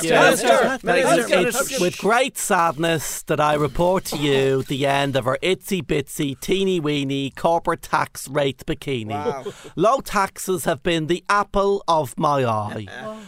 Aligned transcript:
Minister, 0.00 0.08
you. 0.08 0.20
Minister, 0.20 0.86
Minister, 0.86 1.38
It's 1.38 1.80
with 1.80 1.98
great 1.98 2.38
sadness 2.38 3.22
that 3.24 3.40
I 3.40 3.54
report 3.54 4.04
to 4.06 4.16
you 4.16 4.62
the 4.68 4.86
end 4.86 5.16
of 5.16 5.26
our 5.26 5.38
itsy 5.42 5.82
bitsy, 5.82 6.38
teeny 6.40 6.80
weeny 6.80 7.30
corporate 7.30 7.82
tax 7.82 8.28
rate 8.28 8.64
bikini. 8.66 9.72
Low 9.76 10.00
taxes 10.00 10.64
have 10.64 10.82
been 10.82 11.06
the 11.06 11.24
apple 11.28 11.82
of 11.86 12.18
my 12.18 12.44
eye. 12.44 12.86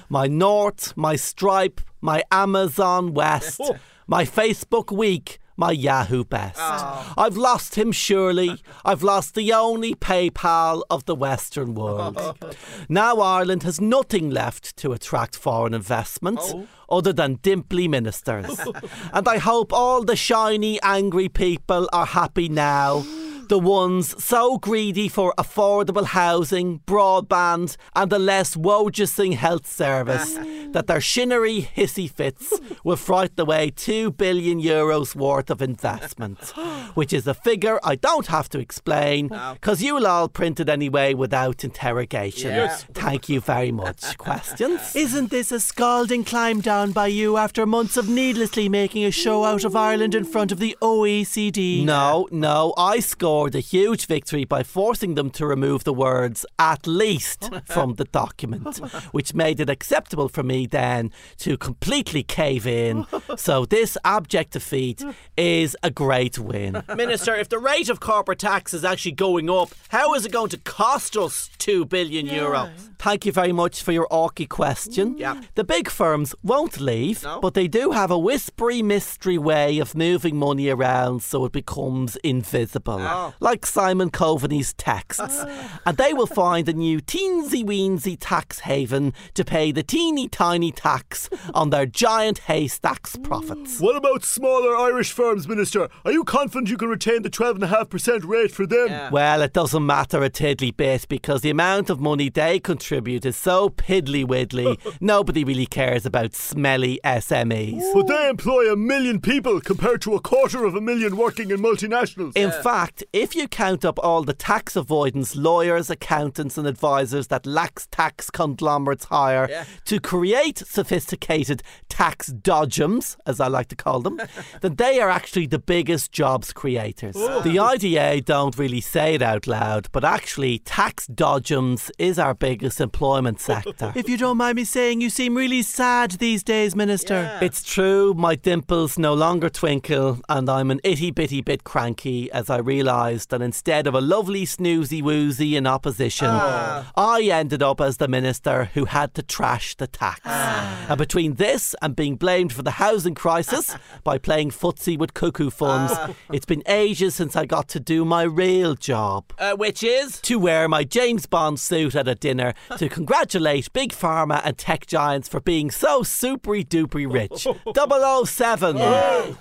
My 0.09 0.27
North, 0.27 0.97
my 0.97 1.16
Stripe, 1.16 1.80
my 2.01 2.23
Amazon 2.30 3.15
West, 3.15 3.60
my 4.07 4.24
Facebook 4.24 4.91
Week. 4.91 5.38
My 5.57 5.71
Yahoo 5.71 6.25
best. 6.25 6.59
Oh. 6.61 7.15
I've 7.17 7.37
lost 7.37 7.77
him 7.77 7.93
surely. 7.93 8.63
I've 8.85 9.03
lost 9.03 9.35
the 9.35 9.53
only 9.53 9.95
PayPal 9.95 10.83
of 10.91 11.05
the 11.05 11.15
Western 11.15 11.71
oh, 11.71 11.80
world. 11.80 12.47
Now 12.89 13.21
Ireland 13.21 13.63
has 13.63 13.80
nothing 13.80 14.30
left 14.30 14.77
to 14.79 14.93
attract 14.93 15.37
foreign 15.37 15.75
investments 15.75 16.53
oh. 16.55 16.67
other 16.91 17.13
than 17.13 17.37
dimply 17.37 17.89
ministers. 17.89 18.59
and 19.13 19.29
I 19.29 19.39
hope 19.39 19.73
all 19.73 20.05
the 20.05 20.17
shiny, 20.17 20.80
angry 20.83 21.29
people 21.29 21.89
are 21.93 22.07
happy 22.07 22.49
now. 22.49 23.05
The 23.48 23.59
ones 23.59 24.25
so 24.25 24.57
greedy 24.57 25.09
for 25.09 25.34
affordable 25.37 26.07
housing, 26.07 26.80
broadband, 26.87 27.77
and 27.95 28.11
the 28.11 28.19
less 28.19 28.57
wojusing 28.57 29.35
health 29.35 29.66
service 29.66 30.39
mm. 30.39 30.73
that 30.73 30.87
their 30.87 31.01
shinnery 31.01 31.69
hissy 31.77 32.11
fits 32.11 32.59
will 32.85 32.96
frighten 32.96 33.41
away 33.41 33.71
two 33.71 34.13
billion 34.13 34.63
euros 34.63 35.15
worth 35.15 35.51
of 35.51 35.60
investment, 35.60 36.38
which 36.95 37.13
is 37.13 37.27
a 37.27 37.35
figure 37.35 37.79
I 37.85 37.96
don't 37.96 38.29
have 38.29 38.49
to 38.51 38.59
explain 38.59 39.29
because 39.29 39.83
you'll 39.83 40.07
all 40.07 40.29
print 40.29 40.59
it 40.59 40.71
anyway 40.71 41.13
without 41.13 41.65
interrogation. 41.65 42.51
Yes. 42.51 42.85
Thank 42.95 43.29
you 43.29 43.40
very 43.43 43.73
much. 43.73 44.16
Questions? 44.18 44.96
Isn't 44.96 45.30
this 45.30 45.52
a 45.52 45.61
scalding 45.61 46.24
climb 46.24 46.61
down 46.63 46.93
by 46.93 47.09
you 47.09 47.37
after 47.37 47.66
months 47.66 47.99
of 47.99 48.09
needlessly 48.09 48.71
making 48.71 49.05
a 49.05 49.11
show 49.11 49.45
out 49.45 49.65
of 49.65 49.77
Ireland 49.77 50.15
in 50.15 50.24
front 50.24 50.51
of 50.51 50.61
the 50.61 50.77
OECD? 50.80 51.85
No, 51.85 52.27
no, 52.30 52.73
I 52.79 53.01
scored 53.01 53.34
a 53.35 53.60
huge 53.60 54.07
victory 54.07 54.45
by 54.45 54.63
forcing 54.63 55.15
them 55.15 55.30
to 55.30 55.46
remove 55.46 55.85
the 55.85 55.93
words 55.93 56.46
at 56.59 56.87
least 56.87 57.51
from 57.65 57.95
the 57.95 58.04
document, 58.04 58.79
which 59.13 59.35
made 59.35 59.60
it 59.60 59.68
acceptable 59.68 60.29
for 60.29 60.43
me 60.43 60.66
then 60.66 61.10
to 61.38 61.57
completely 61.57 62.23
cave 62.23 62.66
in. 62.66 63.07
So 63.37 63.65
this 63.65 63.96
abject 64.05 64.53
defeat 64.53 65.03
is 65.37 65.77
a 65.82 65.91
great 65.91 66.38
win. 66.38 66.82
Minister, 66.97 67.34
if 67.34 67.49
the 67.49 67.59
rate 67.59 67.88
of 67.88 67.99
corporate 68.00 68.38
tax 68.38 68.72
is 68.72 68.84
actually 68.84 69.12
going 69.12 69.50
up, 69.50 69.71
how 69.88 70.15
is 70.15 70.25
it 70.25 70.32
going 70.32 70.50
to 70.50 70.59
cost 70.59 71.16
us 71.16 71.50
two 71.59 71.84
billion 71.84 72.27
euro? 72.27 72.71
Thank 73.05 73.27
you 73.27 73.33
very 73.33 73.53
much 73.53 73.83
for 73.83 73.93
your 73.93 74.09
orky 74.10 74.49
question. 74.49 75.16
Mm. 75.16 75.19
Yeah. 75.19 75.43
The 75.56 75.62
big 75.62 75.91
firms 75.91 76.34
won't 76.43 76.81
leave, 76.81 77.22
No. 77.22 77.38
but 77.38 77.53
they 77.53 77.69
do 77.69 77.91
have 77.91 78.11
a 78.11 78.19
whispery 78.19 78.81
mystery 78.81 79.37
way 79.37 79.78
of 79.78 79.94
moving 79.94 80.38
money 80.38 80.71
around 80.71 81.22
so 81.22 81.44
it 81.44 81.53
becomes 81.53 82.16
invisible. 82.25 83.03
Oh. 83.03 83.34
Like 83.41 83.66
Simon 83.66 84.09
Coveney's 84.09 84.72
texts. 84.72 85.44
and 85.84 85.99
they 85.99 86.15
will 86.15 86.27
find 86.27 86.66
a 86.66 86.72
new 86.72 86.99
teensy 86.99 87.62
weensy 87.62 88.16
tax 88.19 88.61
haven 88.61 89.12
to 89.34 89.44
pay 89.44 89.71
the 89.71 89.83
teeny 89.83 90.27
tiny 90.27 90.72
tax 90.72 91.28
on 91.53 91.69
their 91.69 91.84
giant 91.84 92.39
haystacks 92.39 93.16
mm. 93.16 93.25
profits. 93.25 93.81
What 93.81 93.97
about 93.97 94.25
smaller 94.25 94.75
Irish 94.78 95.12
firms, 95.12 95.47
Minister? 95.47 95.91
Are 96.06 96.12
you 96.12 96.25
confident 96.25 96.71
you 96.71 96.78
can 96.78 96.89
retain 96.89 97.21
the 97.21 97.28
12.5% 97.28 98.27
rate 98.27 98.51
for 98.51 98.67
them? 98.67 98.89
Yeah. 98.89 99.11
Well, 99.11 99.43
it 99.43 99.53
doesn't 99.53 99.84
matter 99.84 100.23
a 100.23 100.31
tiddly 100.31 100.71
bit 100.71 101.07
because 101.07 101.43
the 101.43 101.51
amount 101.51 101.91
of 101.91 102.01
money 102.01 102.31
they 102.31 102.59
contribute 102.59 102.94
is 102.94 103.37
so 103.37 103.69
piddly 103.71 104.25
widdly, 104.25 104.78
nobody 105.00 105.44
really 105.44 105.66
cares 105.66 106.06
about 106.06 106.34
smelly 106.34 107.00
SMEs. 107.05 107.93
But 107.93 108.06
they 108.06 108.28
employ 108.28 108.72
a 108.72 108.77
million 108.77 109.21
people 109.21 109.60
compared 109.60 110.00
to 110.03 110.15
a 110.15 110.21
quarter 110.21 110.65
of 110.65 110.75
a 110.75 110.81
million 110.81 111.16
working 111.16 111.50
in 111.50 111.59
multinationals. 111.60 112.37
In 112.37 112.50
fact, 112.53 113.03
if 113.12 113.34
you 113.34 113.49
count 113.49 113.84
up 113.84 113.99
all 114.03 114.22
the 114.22 114.33
tax 114.33 114.77
avoidance 114.77 115.34
lawyers, 115.34 115.91
accountants, 115.91 116.56
and 116.56 116.66
advisors 116.66 117.27
that 117.28 117.47
lax 117.47 117.88
tax 117.91 118.31
conglomerates 118.31 119.06
hire 119.06 119.49
Yeah. 119.50 119.65
to 119.87 119.99
create 120.00 120.59
sophisticated 120.59 121.62
tax 121.88 122.33
dodgems, 122.33 123.16
as 123.27 123.41
I 123.41 123.49
like 123.49 123.69
to 123.69 123.77
call 123.77 124.00
them, 124.00 124.21
then 124.60 124.77
they 124.77 125.00
are 125.00 125.10
actually 125.10 125.47
the 125.47 125.59
biggest 125.59 126.12
jobs 126.12 126.53
creators. 126.53 127.16
Oh. 127.19 127.41
The 127.41 127.59
IDA 127.59 128.21
don't 128.22 128.56
really 128.56 128.81
say 128.81 129.15
it 129.15 129.22
out 129.22 129.47
loud, 129.47 129.88
but 129.93 130.04
actually, 130.04 130.59
tax 130.60 131.06
dodgems 131.09 131.91
is 131.99 132.19
our 132.19 132.34
biggest 132.34 132.81
employment 132.89 133.41
sector. 133.50 133.93
If 133.97 134.09
you 134.09 134.17
don't 134.17 134.37
mind 134.37 134.55
me 134.56 134.65
saying, 134.65 135.00
you 135.00 135.11
seem 135.11 135.34
really 135.37 135.62
sad 135.62 136.12
these 136.12 136.43
days, 136.45 136.77
Minister. 136.77 137.37
It's 137.43 137.62
true, 137.65 138.15
my 138.15 138.34
dimples 138.37 138.97
no 138.99 139.12
longer 139.15 139.49
twinkle, 139.49 140.21
and 140.28 140.49
I'm 140.49 140.71
an 140.71 140.81
itty 140.84 141.11
bitty 141.11 141.41
bit 141.41 141.65
cranky 141.65 142.31
as 142.31 142.49
I 142.49 142.59
realised 142.59 143.31
that 143.31 143.43
instead 143.43 143.87
of 143.89 143.95
a 143.95 144.00
lovely 144.00 144.45
snoozy 144.47 145.03
woozy 145.03 145.56
in 145.56 145.67
opposition, 145.67 146.28
ah. 146.31 146.93
I 146.97 147.22
ended 147.22 147.62
up 147.62 147.81
as 147.81 147.97
the 147.97 148.06
minister 148.09 148.67
who 148.75 148.84
had 148.84 149.15
to 149.15 149.22
trash 149.22 149.75
the 149.75 149.87
tax. 149.89 150.21
Ah. 150.25 150.87
And 150.91 150.99
between 150.99 151.34
this 151.34 151.75
and 151.83 151.97
being 151.97 152.16
blamed 152.16 152.53
for 152.53 152.62
the 152.62 152.72
housing 152.72 153.15
crisis 153.15 153.75
by 154.05 154.19
playing 154.19 154.51
footsie 154.51 154.99
with 154.99 155.15
cuckoo 155.15 155.51
funds, 155.51 155.93
ah. 155.97 156.15
it's 156.33 156.47
been 156.47 156.62
ages 156.66 157.15
since 157.15 157.34
I 157.34 157.47
got 157.47 157.66
to 157.69 157.81
do 157.81 158.05
my 158.05 158.22
real 158.25 158.75
job 158.75 159.33
Uh, 159.39 159.55
which 159.56 159.83
is? 159.83 160.21
to 160.21 160.39
wear 160.39 160.69
my 160.69 160.84
James 160.84 161.27
Bond 161.27 161.59
suit 161.59 161.95
at 161.95 162.06
a 162.06 162.15
dinner 162.15 162.53
to 162.79 162.89
congratulate 162.89 163.73
Big 163.73 163.93
Pharma 163.93 164.41
and 164.45 164.57
tech 164.59 164.87
giants 164.87 165.29
for 165.29 165.41
being 165.41 165.71
so 165.71 166.03
supery 166.03 166.67
dupery 166.67 167.11
rich. 167.11 167.47
007, 168.27 168.77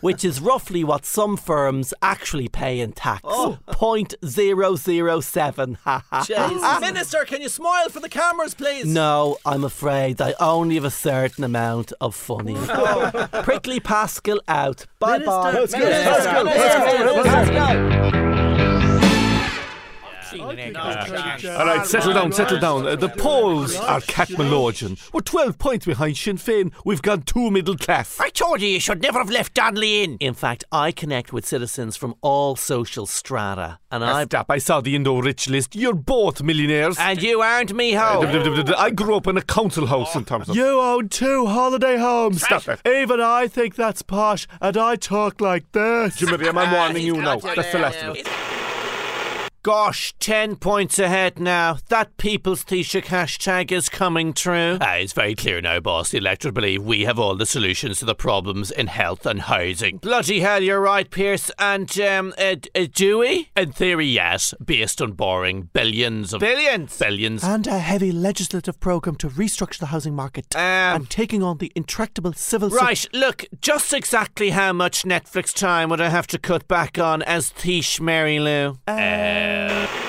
which 0.01 0.23
is 0.23 0.39
roughly 0.39 0.83
what 0.83 1.05
some 1.05 1.37
firms 1.37 1.93
actually 2.01 2.47
pay 2.47 2.79
in 2.79 2.91
tax. 2.93 3.21
Oh. 3.23 3.57
Point 3.67 4.13
zero 4.25 4.75
zero 4.75 5.19
seven. 5.19 5.77
Ha 5.83 6.01
ha. 6.09 6.21
Jeez. 6.21 6.81
Minister, 6.81 7.25
can 7.25 7.41
you 7.41 7.49
smile 7.49 7.89
for 7.89 7.99
the 7.99 8.07
cameras, 8.07 8.53
please? 8.53 8.85
No, 8.85 9.37
I'm 9.45 9.63
afraid 9.65 10.21
I 10.21 10.33
only 10.39 10.75
have 10.75 10.85
a 10.85 10.89
certain 10.91 11.43
amount 11.43 11.91
of 11.99 12.15
funny. 12.15 12.55
Prickly 13.43 13.79
Pascal 13.81 14.39
out. 14.47 14.85
Bye 14.99 15.19
bye. 15.19 15.51
Let's 15.51 15.73
go, 15.73 15.79
let's 15.79 16.25
go, 16.25 16.41
let's 16.43 17.03
go, 17.03 17.21
let's 17.21 18.11
go. 18.11 18.22
All 20.41 21.65
right, 21.65 21.85
settle 21.85 22.13
down, 22.13 22.31
settle 22.31 22.59
down. 22.59 22.87
Uh, 22.87 22.95
the 22.95 23.09
polls 23.09 23.75
are 23.75 24.01
Catmalorgan. 24.01 24.99
We're 25.13 25.21
12 25.21 25.57
points 25.57 25.85
behind 25.85 26.17
Sinn 26.17 26.37
Féin. 26.37 26.73
We've 26.85 27.01
gone 27.01 27.21
two 27.21 27.51
middle 27.51 27.77
class. 27.77 28.19
I 28.19 28.29
told 28.29 28.61
you 28.61 28.67
you 28.67 28.79
should 28.79 29.01
never 29.01 29.19
have 29.19 29.29
left 29.29 29.53
Donnelly 29.53 30.03
in. 30.03 30.17
In 30.19 30.33
fact, 30.33 30.63
I 30.71 30.91
connect 30.91 31.33
with 31.33 31.45
citizens 31.45 31.95
from 31.97 32.15
all 32.21 32.55
social 32.55 33.05
strata, 33.05 33.79
and 33.91 34.03
I 34.03 34.25
Stop, 34.25 34.49
I 34.49 34.57
saw 34.57 34.81
the 34.81 34.95
Indo 34.95 35.21
rich 35.21 35.49
list. 35.49 35.75
You're 35.75 35.93
both 35.93 36.41
millionaires. 36.41 36.97
And 36.99 37.21
you 37.21 37.41
aren't 37.41 37.73
me 37.73 37.93
ho. 37.93 38.21
I 38.77 38.89
grew 38.89 39.15
up 39.15 39.27
in 39.27 39.37
a 39.37 39.41
council 39.41 39.85
house 39.85 40.15
in 40.15 40.25
terms 40.25 40.49
of. 40.49 40.55
You 40.55 40.79
own 40.79 41.09
two 41.09 41.45
holiday 41.45 41.97
homes. 41.97 42.43
Stop 42.43 42.67
it. 42.67 42.81
Even 42.87 43.21
I 43.21 43.47
think 43.47 43.75
that's 43.75 44.01
posh, 44.01 44.47
and 44.61 44.77
I 44.77 44.95
talk 44.95 45.41
like 45.41 45.71
this. 45.71 46.15
Jimmy, 46.17 46.47
I'm 46.47 46.71
warning 46.71 47.05
you 47.05 47.17
now. 47.21 47.37
That's 47.37 47.71
the 47.71 47.79
last 47.79 48.03
of 48.03 48.15
it. 48.15 48.62
Gosh, 49.63 50.13
10 50.19 50.57
points 50.57 50.99
ahead 50.99 51.39
now. 51.39 51.77
That 51.87 52.17
People's 52.17 52.65
Taoiseach 52.65 53.05
hashtag 53.05 53.71
is 53.71 53.87
coming 53.87 54.33
true. 54.33 54.77
Ah, 54.81 54.95
it's 54.95 55.13
very 55.13 55.35
clear 55.35 55.61
now, 55.61 55.79
boss. 55.79 56.09
The 56.09 56.17
electorate 56.17 56.53
believe 56.53 56.83
we 56.83 57.03
have 57.05 57.17
all 57.17 57.35
the 57.37 57.45
solutions 57.45 57.99
to 57.99 58.05
the 58.05 58.13
problems 58.13 58.71
in 58.71 58.87
health 58.87 59.25
and 59.25 59.39
housing. 59.43 59.99
Bloody 59.99 60.41
hell, 60.41 60.61
you're 60.61 60.81
right, 60.81 61.09
Pierce. 61.09 61.49
And, 61.57 61.97
um, 62.01 62.33
uh, 62.37 62.57
uh, 62.75 62.87
do 62.93 63.19
we? 63.19 63.51
In 63.55 63.71
theory, 63.71 64.07
yes. 64.07 64.53
Based 64.61 65.01
on 65.01 65.13
borrowing 65.13 65.69
billions 65.71 66.33
of... 66.33 66.41
Billions? 66.41 66.97
Billions. 66.99 67.41
And 67.41 67.65
a 67.65 67.79
heavy 67.79 68.11
legislative 68.11 68.81
programme 68.81 69.15
to 69.15 69.29
restructure 69.29 69.79
the 69.79 69.85
housing 69.85 70.13
market 70.13 70.53
Um, 70.57 70.61
and 70.61 71.09
taking 71.09 71.41
on 71.41 71.59
the 71.59 71.71
intractable 71.73 72.33
civil 72.33 72.69
ser- 72.69 72.75
Right, 72.75 73.07
look, 73.13 73.45
just 73.61 73.93
exactly 73.93 74.49
how 74.49 74.73
much 74.73 75.03
Netflix 75.03 75.53
time 75.55 75.87
would 75.87 76.01
I 76.01 76.09
have 76.09 76.27
to 76.27 76.37
cut 76.37 76.67
back 76.67 76.99
on 76.99 77.21
as 77.21 77.51
Tish 77.51 78.01
Mary 78.01 78.41
Lou? 78.41 78.77
Yeah. 79.53 80.02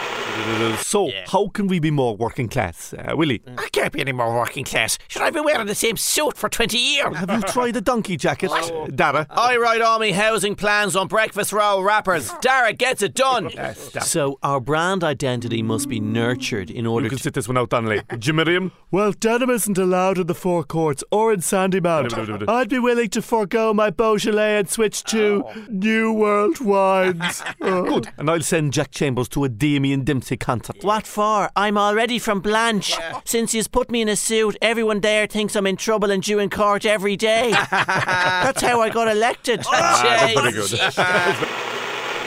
So, 0.78 1.10
how 1.26 1.48
can 1.48 1.66
we 1.66 1.78
be 1.78 1.90
more 1.90 2.16
working 2.16 2.48
class, 2.48 2.94
uh, 2.94 3.14
Willie? 3.16 3.40
Mm. 3.40 3.60
I 3.60 3.68
can't 3.68 3.92
be 3.92 4.00
any 4.00 4.12
more 4.12 4.34
working 4.34 4.64
class. 4.64 4.98
Should 5.08 5.22
I 5.22 5.30
be 5.30 5.40
wearing 5.40 5.66
the 5.66 5.74
same 5.74 5.96
suit 5.96 6.36
for 6.36 6.48
20 6.48 6.78
years? 6.78 7.16
Have 7.16 7.30
you 7.30 7.40
tried 7.42 7.76
a 7.76 7.80
donkey 7.80 8.16
jacket, 8.16 8.50
uh, 8.50 8.86
Darragh? 8.86 9.26
I 9.30 9.56
write 9.56 9.80
all 9.80 9.98
my 9.98 10.12
housing 10.12 10.54
plans 10.54 10.94
on 10.96 11.08
breakfast 11.08 11.52
roll 11.52 11.82
wrappers. 11.82 12.30
Darragh 12.40 12.78
gets 12.78 13.02
it 13.02 13.14
done. 13.14 13.56
Uh, 13.58 13.74
so 13.74 14.38
our 14.42 14.60
brand 14.60 15.02
identity 15.02 15.62
must 15.62 15.88
be 15.88 16.00
nurtured 16.00 16.70
in 16.70 16.86
order 16.86 17.04
You 17.06 17.10
can 17.10 17.18
to. 17.18 17.24
sit 17.24 17.34
this 17.34 17.48
one 17.48 17.58
out, 17.58 17.70
Donnelly. 17.70 18.02
Jimmy 18.18 18.70
Well, 18.90 19.12
denim 19.12 19.50
isn't 19.50 19.78
allowed 19.78 20.18
in 20.18 20.26
the 20.26 20.34
forecourts 20.34 21.02
or 21.10 21.32
in 21.32 21.40
Sandymount. 21.40 22.48
I'd 22.48 22.68
be 22.68 22.78
willing 22.78 23.08
to 23.10 23.22
forego 23.22 23.72
my 23.72 23.90
Beaujolais 23.90 24.58
and 24.58 24.68
switch 24.68 25.02
to 25.04 25.44
oh. 25.46 25.66
New 25.68 26.12
World 26.12 26.60
wines. 26.60 27.42
Oh. 27.60 27.84
Good. 27.84 28.08
And 28.18 28.30
I'll 28.30 28.40
send 28.40 28.72
Jack 28.72 28.90
Chambers 28.90 29.28
to 29.30 29.44
a 29.44 29.48
Damien 29.48 30.04
Dempsey 30.04 30.36
concert. 30.44 30.85
What 30.85 31.06
for? 31.06 31.50
I'm 31.56 31.79
already 31.79 32.19
from 32.19 32.41
Blanch. 32.41 32.94
Since 33.25 33.55
you's 33.55 33.67
put 33.67 33.91
me 33.91 34.02
in 34.02 34.08
a 34.08 34.17
suit, 34.17 34.56
everyone 34.61 35.00
there 35.00 35.26
thinks 35.26 35.56
I'm 35.56 35.67
in 35.67 35.76
trouble 35.76 36.11
and 36.11 36.23
due 36.23 36.38
in 36.38 36.50
court 36.50 36.85
every 36.85 37.17
day. 37.17 37.50
That's 37.70 38.61
how 38.61 38.82
I 38.82 38.91
got 38.91 39.08
elected. 39.08 39.61
Oh, 39.61 39.70
ah, 39.73 40.32
pretty 40.35 40.52
good. 40.52 41.70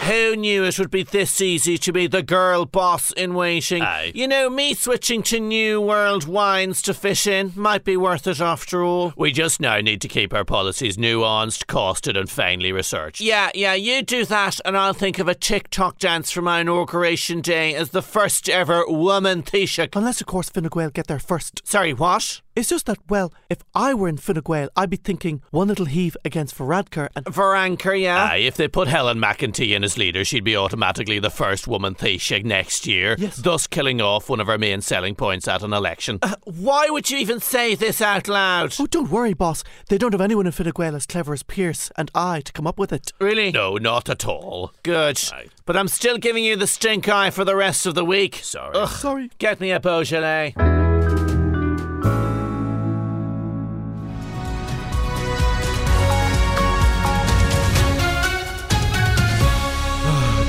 Who 0.07 0.37
knew 0.37 0.63
it 0.63 0.79
would 0.79 0.89
be 0.89 1.03
this 1.03 1.41
easy 1.41 1.77
to 1.79 1.91
be 1.91 2.07
the 2.07 2.23
girl 2.23 2.63
boss 2.63 3.11
in 3.11 3.33
waiting? 3.33 3.83
Aye. 3.83 4.13
You 4.15 4.25
know, 4.25 4.49
me 4.49 4.73
switching 4.73 5.21
to 5.23 5.37
New 5.37 5.81
World 5.81 6.25
wines 6.25 6.81
to 6.83 6.93
fish 6.93 7.27
in 7.27 7.51
might 7.57 7.83
be 7.83 7.97
worth 7.97 8.25
it 8.25 8.39
after 8.39 8.81
all. 8.85 9.11
We 9.17 9.33
just 9.33 9.59
now 9.59 9.81
need 9.81 9.99
to 9.99 10.07
keep 10.07 10.33
our 10.33 10.45
policies 10.45 10.95
nuanced, 10.95 11.65
costed, 11.65 12.17
and 12.17 12.29
finely 12.29 12.71
researched. 12.71 13.19
Yeah, 13.19 13.51
yeah, 13.53 13.73
you 13.73 14.01
do 14.01 14.23
that, 14.23 14.61
and 14.63 14.77
I'll 14.77 14.93
think 14.93 15.19
of 15.19 15.27
a 15.27 15.35
TikTok 15.35 15.99
dance 15.99 16.31
for 16.31 16.41
my 16.41 16.61
inauguration 16.61 17.41
day 17.41 17.75
as 17.75 17.89
the 17.89 18.01
first 18.01 18.47
ever 18.47 18.85
woman 18.87 19.43
Taoiseach. 19.43 19.93
Unless, 19.93 20.21
of 20.21 20.27
course, 20.27 20.49
Fine 20.49 20.69
Gael 20.73 20.89
get 20.89 21.07
there 21.07 21.19
first. 21.19 21.67
Sorry, 21.67 21.91
what? 21.91 22.41
It's 22.57 22.69
just 22.69 22.87
that, 22.87 22.97
well, 23.07 23.31
if 23.51 23.59
I 23.75 23.93
were 23.93 24.07
in 24.07 24.17
Fine 24.17 24.41
Gael, 24.43 24.69
I'd 24.75 24.89
be 24.89 24.97
thinking 24.97 25.43
one 25.51 25.67
little 25.67 25.85
heave 25.85 26.17
against 26.25 26.57
Varadkar 26.57 27.09
and 27.15 27.23
Varanker, 27.25 28.01
yeah. 28.01 28.29
Aye, 28.31 28.37
if 28.37 28.57
they 28.57 28.67
put 28.67 28.87
Helen 28.87 29.19
McEntee 29.19 29.75
in 29.75 29.83
as 29.83 29.95
leader, 29.95 30.25
she'd 30.25 30.43
be 30.43 30.57
automatically 30.57 31.19
the 31.19 31.29
first 31.29 31.67
woman 31.67 31.93
Taoiseach 31.93 32.43
next 32.43 32.87
year, 32.87 33.15
Yes. 33.19 33.35
thus 33.35 33.67
killing 33.67 34.01
off 34.01 34.27
one 34.27 34.39
of 34.39 34.47
her 34.47 34.57
main 34.57 34.81
selling 34.81 35.13
points 35.13 35.47
at 35.47 35.61
an 35.61 35.71
election. 35.71 36.17
Uh, 36.23 36.33
why 36.45 36.89
would 36.89 37.11
you 37.11 37.19
even 37.19 37.39
say 37.39 37.75
this 37.75 38.01
out 38.01 38.27
loud? 38.27 38.73
Oh, 38.79 38.87
don't 38.87 39.11
worry, 39.11 39.35
boss. 39.35 39.63
They 39.89 39.99
don't 39.99 40.13
have 40.13 40.21
anyone 40.21 40.47
in 40.47 40.51
Fine 40.51 40.71
Gael 40.75 40.95
as 40.95 41.05
clever 41.05 41.33
as 41.33 41.43
Pierce 41.43 41.91
and 41.95 42.09
I 42.15 42.41
to 42.41 42.51
come 42.51 42.65
up 42.65 42.79
with 42.79 42.91
it. 42.91 43.11
Really? 43.19 43.51
No, 43.51 43.77
not 43.77 44.09
at 44.09 44.25
all. 44.25 44.73
Good. 44.81 45.21
But 45.67 45.77
I'm 45.77 45.87
still 45.87 46.17
giving 46.17 46.43
you 46.43 46.55
the 46.55 46.65
stink 46.65 47.07
eye 47.07 47.29
for 47.29 47.45
the 47.45 47.55
rest 47.55 47.85
of 47.85 47.93
the 47.93 48.03
week. 48.03 48.39
Sorry. 48.41 48.87
Sorry. 48.87 49.29
Get 49.37 49.59
me 49.59 49.69
a 49.69 49.79
Beaujolais. 49.79 50.55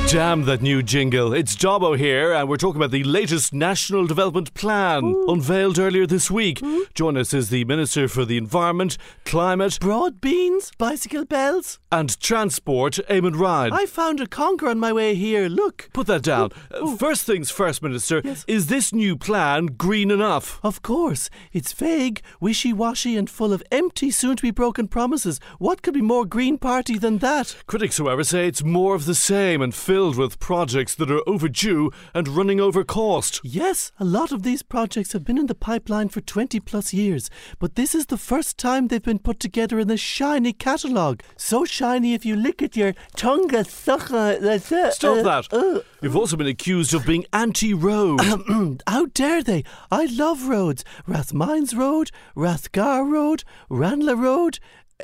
Damn 0.08 0.46
that 0.46 0.62
new 0.62 0.82
jingle. 0.82 1.34
It's 1.34 1.54
Jobbo 1.54 1.96
here, 1.98 2.32
and 2.32 2.48
we're 2.48 2.56
talking 2.56 2.80
about 2.80 2.92
the 2.92 3.04
latest 3.04 3.52
National 3.52 4.06
Development 4.06 4.52
Plan 4.54 5.04
unveiled 5.28 5.78
earlier 5.78 6.06
this 6.06 6.30
week. 6.30 6.62
Join 6.94 7.18
us 7.18 7.34
is 7.34 7.50
the 7.50 7.66
Minister 7.66 8.08
for 8.08 8.24
the 8.24 8.38
Environment, 8.38 8.96
Climate, 9.26 9.76
Broad 9.82 10.18
beans, 10.22 10.72
bicycle 10.78 11.26
bells. 11.26 11.78
and 11.92 12.18
Transport, 12.20 12.94
Eamon 13.10 13.38
Ryan. 13.38 13.74
I 13.74 13.84
found 13.84 14.20
a 14.20 14.26
conker 14.26 14.70
on 14.70 14.78
my 14.80 14.94
way 14.94 15.14
here. 15.14 15.46
Look. 15.46 15.90
Put 15.92 16.06
that 16.06 16.22
down. 16.22 16.52
Uh, 16.70 16.96
First 16.96 17.24
things 17.26 17.50
first, 17.50 17.82
Minister. 17.82 18.22
Yes. 18.24 18.46
Is 18.48 18.68
this 18.68 18.94
new 18.94 19.14
plan 19.14 19.66
green 19.66 20.10
enough? 20.10 20.58
Of 20.62 20.80
course, 20.80 21.28
it's 21.52 21.74
vague, 21.74 22.22
wishy 22.40 22.72
washy, 22.72 23.14
and 23.14 23.28
full 23.28 23.52
of 23.52 23.62
empty, 23.70 24.10
soon 24.10 24.36
to 24.36 24.42
be 24.42 24.52
broken 24.52 24.88
promises. 24.88 25.38
What 25.58 25.82
could 25.82 25.92
be 25.94 26.00
more 26.00 26.24
Green 26.24 26.56
Party 26.56 26.96
than 26.96 27.18
that? 27.18 27.56
Critics, 27.66 27.98
however, 27.98 28.24
say 28.24 28.46
it's 28.48 28.64
more 28.64 28.94
of 28.94 29.04
the 29.04 29.14
same 29.14 29.60
and 29.60 29.74
filled 29.98 30.14
with 30.16 30.38
projects 30.38 30.94
that 30.94 31.10
are 31.10 31.28
overdue 31.28 31.90
and 32.14 32.28
running 32.28 32.60
over 32.60 32.84
cost. 32.84 33.40
Yes, 33.42 33.90
a 33.98 34.04
lot 34.04 34.30
of 34.30 34.44
these 34.44 34.62
projects 34.62 35.12
have 35.12 35.24
been 35.24 35.36
in 35.36 35.46
the 35.46 35.56
pipeline 35.56 36.08
for 36.08 36.20
20 36.20 36.60
plus 36.60 36.94
years, 36.94 37.28
but 37.58 37.74
this 37.74 37.96
is 37.96 38.06
the 38.06 38.16
first 38.16 38.56
time 38.58 38.86
they've 38.86 39.02
been 39.02 39.18
put 39.18 39.40
together 39.40 39.80
in 39.80 39.90
a 39.90 39.96
shiny 39.96 40.52
catalogue. 40.52 41.20
So 41.36 41.64
shiny 41.64 42.14
if 42.14 42.24
you 42.24 42.36
lick 42.36 42.62
it, 42.62 42.76
your 42.76 42.94
tongue 43.16 43.48
gets 43.48 43.72
stuck. 43.74 44.06
That's 44.10 44.70
it. 44.70 44.92
Stop 44.92 45.16
Uh, 45.18 45.22
that. 45.22 45.52
uh. 45.52 45.80
You've 46.00 46.14
also 46.14 46.36
been 46.36 46.46
accused 46.46 46.94
of 46.94 47.04
being 47.04 47.26
anti 47.32 47.74
road. 47.74 48.20
How 48.86 49.06
dare 49.06 49.42
they? 49.42 49.64
I 49.90 50.04
love 50.04 50.46
roads. 50.46 50.84
Rathmines 51.08 51.74
Road, 51.76 52.12
Rathgar 52.36 53.02
Road, 53.04 53.42
Ranelagh 53.68 54.14
Road. 54.22 54.60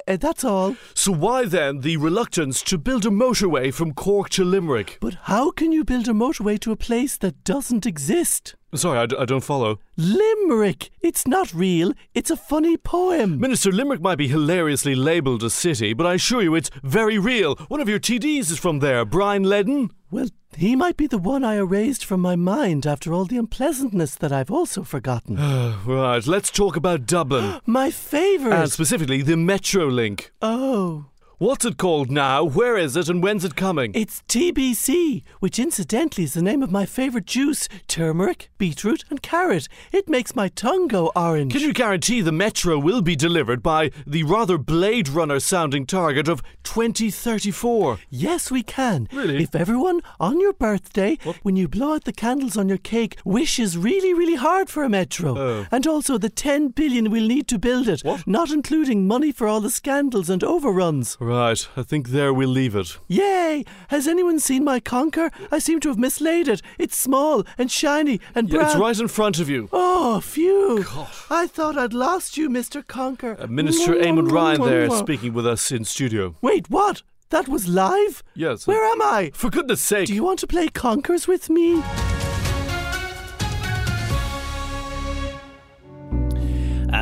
Uh, 0.08 0.17
that's 0.17 0.43
all. 0.44 0.76
so, 0.94 1.12
why 1.12 1.44
then 1.44 1.81
the 1.81 1.96
reluctance 1.96 2.62
to 2.62 2.76
build 2.79 3.06
a 3.06 3.11
motorway 3.11 3.73
from 3.73 3.93
Cork 3.93 4.29
to 4.31 4.44
Limerick? 4.44 4.99
But 5.00 5.14
how 5.23 5.50
can 5.50 5.70
you 5.73 5.85
build 5.85 6.08
a 6.08 6.12
motorway 6.12 6.58
to 6.61 6.73
a 6.73 6.76
place 6.76 7.17
that 7.19 7.44
doesn't 7.44 7.87
exist? 7.87 8.56
Sorry, 8.75 8.99
I, 8.99 9.06
d- 9.06 9.17
I 9.17 9.25
don't 9.25 9.44
follow. 9.44 9.79
Limerick! 9.96 10.91
It's 11.00 11.29
not 11.29 11.55
real, 11.55 11.93
it's 12.12 12.31
a 12.31 12.37
funny 12.37 12.76
poem. 12.76 13.38
Minister, 13.38 13.70
Limerick 13.70 14.00
might 14.00 14.19
be 14.19 14.26
hilariously 14.26 14.96
labelled 14.96 15.44
a 15.44 15.50
city, 15.50 15.93
but 15.93 16.06
I 16.06 16.14
assure 16.14 16.43
you 16.43 16.56
it's 16.56 16.70
very 16.82 17.19
real. 17.19 17.55
One 17.69 17.81
of 17.81 17.88
your 17.88 18.00
TDs 18.00 18.50
is 18.50 18.58
from 18.58 18.81
there, 18.81 19.05
Brian 19.05 19.44
Leddin. 19.44 19.91
Well, 20.11 20.29
he 20.56 20.77
might 20.77 20.97
be 20.97 21.06
the 21.06 21.19
one 21.19 21.45
I 21.45 21.56
erased 21.56 22.05
from 22.05 22.21
my 22.21 22.37
mind 22.37 22.87
after 22.87 23.12
all 23.12 23.25
the 23.25 23.37
unpleasantness 23.39 24.15
that 24.17 24.33
I've 24.33 24.51
also 24.51 24.83
forgotten. 24.83 25.37
Right, 25.85 26.27
let's 26.27 26.51
talk 26.51 26.77
about 26.77 27.06
Dublin. 27.06 27.61
my 27.67 27.91
favourite! 27.91 28.61
and 28.62 28.73
specifically 28.73 29.23
the 29.23 29.37
Metro 29.37 29.87
Link. 29.87 30.33
oh. 30.43 31.06
What's 31.39 31.65
it 31.65 31.79
called 31.79 32.13
now? 32.13 32.45
Where 32.45 32.77
is 32.77 32.97
it? 32.97 33.09
And 33.09 33.21
when's 33.21 33.45
it 33.45 33.57
coming? 33.57 33.91
It's 33.93 34.23
TBC, 34.29 35.25
which 35.41 35.59
incidentally 35.59 36.23
is 36.23 36.35
the 36.35 36.43
name 36.43 36.63
of 36.63 36.71
my 36.71 36.87
favourite 36.87 37.27
juice 37.27 37.69
turmeric, 37.89 38.51
beetroot, 38.57 39.05
and 39.11 39.21
carrot. 39.21 39.67
It 39.91 40.09
makes 40.09 40.37
my 40.37 40.47
tongue 40.47 40.87
go 40.87 41.11
orange. 41.17 41.53
Can 41.53 41.63
you 41.63 41.73
guarantee 41.73 42.21
the 42.21 42.31
Metro 42.31 42.79
will 42.79 43.03
be 43.03 43.17
delivered 43.17 43.65
by 43.65 43.91
the 44.07 44.23
rather 44.23 44.57
Blade 44.59 45.09
Runner 45.09 45.41
sounding 45.41 45.87
target 45.87 46.29
of 46.29 46.41
2034? 46.63 47.99
Yes, 48.11 48.53
we 48.53 48.63
can. 48.63 49.09
Really? 49.13 49.43
If 49.43 49.57
everyone 49.57 50.03
on 50.21 50.41
your 50.41 50.53
birthday, 50.53 51.19
when 51.43 51.57
you 51.57 51.67
blow 51.67 51.95
out 51.95 52.05
the 52.05 52.13
candles 52.13 52.57
on 52.57 52.69
your 52.69 52.79
cake, 52.79 53.19
wishes 53.25 53.77
really, 53.77 54.15
really 54.15 54.37
hard 54.37 54.71
for 54.71 54.85
a 54.85 54.89
metro. 54.89 55.37
Oh. 55.37 55.67
And 55.73 55.85
also 55.85 56.17
the 56.17 56.31
10 56.31 56.69
billion 56.69 57.11
we'll 57.11 57.27
need 57.27 57.49
to 57.49 57.59
build 57.59 57.89
it. 57.89 58.03
What? 58.03 58.25
Not 58.25 58.53
including 58.53 59.09
money 59.09 59.33
for 59.33 59.49
all 59.49 59.61
the 59.61 59.69
scandals 59.69 60.31
and 60.31 60.45
overruns. 60.45 61.17
Right, 61.25 61.67
I 61.75 61.82
think 61.82 62.09
there 62.09 62.35
we'll 62.35 62.50
leave 62.50 62.76
it. 62.76 62.99
Yay! 63.09 63.65
Has 63.88 64.06
anyone 64.06 64.38
seen 64.38 64.62
my 64.62 64.79
conker? 64.79 65.31
I 65.50 65.59
seem 65.59 65.81
to 65.81 65.88
have 65.88 65.97
mislaid 65.99 66.49
it. 66.49 66.61
It's 66.79 66.99
small 66.99 67.44
and 67.56 67.71
shiny 67.71 68.21
and 68.35 68.50
Yeah, 68.50 68.56
brown. 68.56 68.67
it's 68.67 68.76
right 68.79 69.00
in 69.00 69.09
front 69.09 69.38
of 69.38 69.49
you. 69.49 69.71
Oh, 69.73 70.21
phew. 70.21 70.85
I 71.31 71.47
thought 71.47 71.79
I'd 71.79 71.94
lost 71.94 72.37
you, 72.37 72.50
Mr. 72.50 72.85
Conker. 72.85 73.43
Uh, 73.43 73.46
Minister 73.46 73.94
Eamon 73.94 74.31
Ryan 74.31 74.60
there 74.60 74.91
speaking 74.91 75.32
with 75.32 75.46
us 75.46 75.72
in 75.72 75.84
studio. 75.87 76.34
Wait, 76.43 76.69
what? 76.69 77.03
That 77.31 77.49
was 77.49 77.69
live? 77.69 78.22
Yes. 78.34 78.67
Where 78.67 78.84
am 78.84 79.01
I? 79.01 79.31
For 79.34 79.49
goodness 79.49 79.81
sake. 79.81 80.08
Do 80.08 80.15
you 80.15 80.22
want 80.22 80.41
to 80.41 80.46
play 80.46 80.69
Conkers 80.69 81.27
with 81.27 81.49
me? 81.49 81.82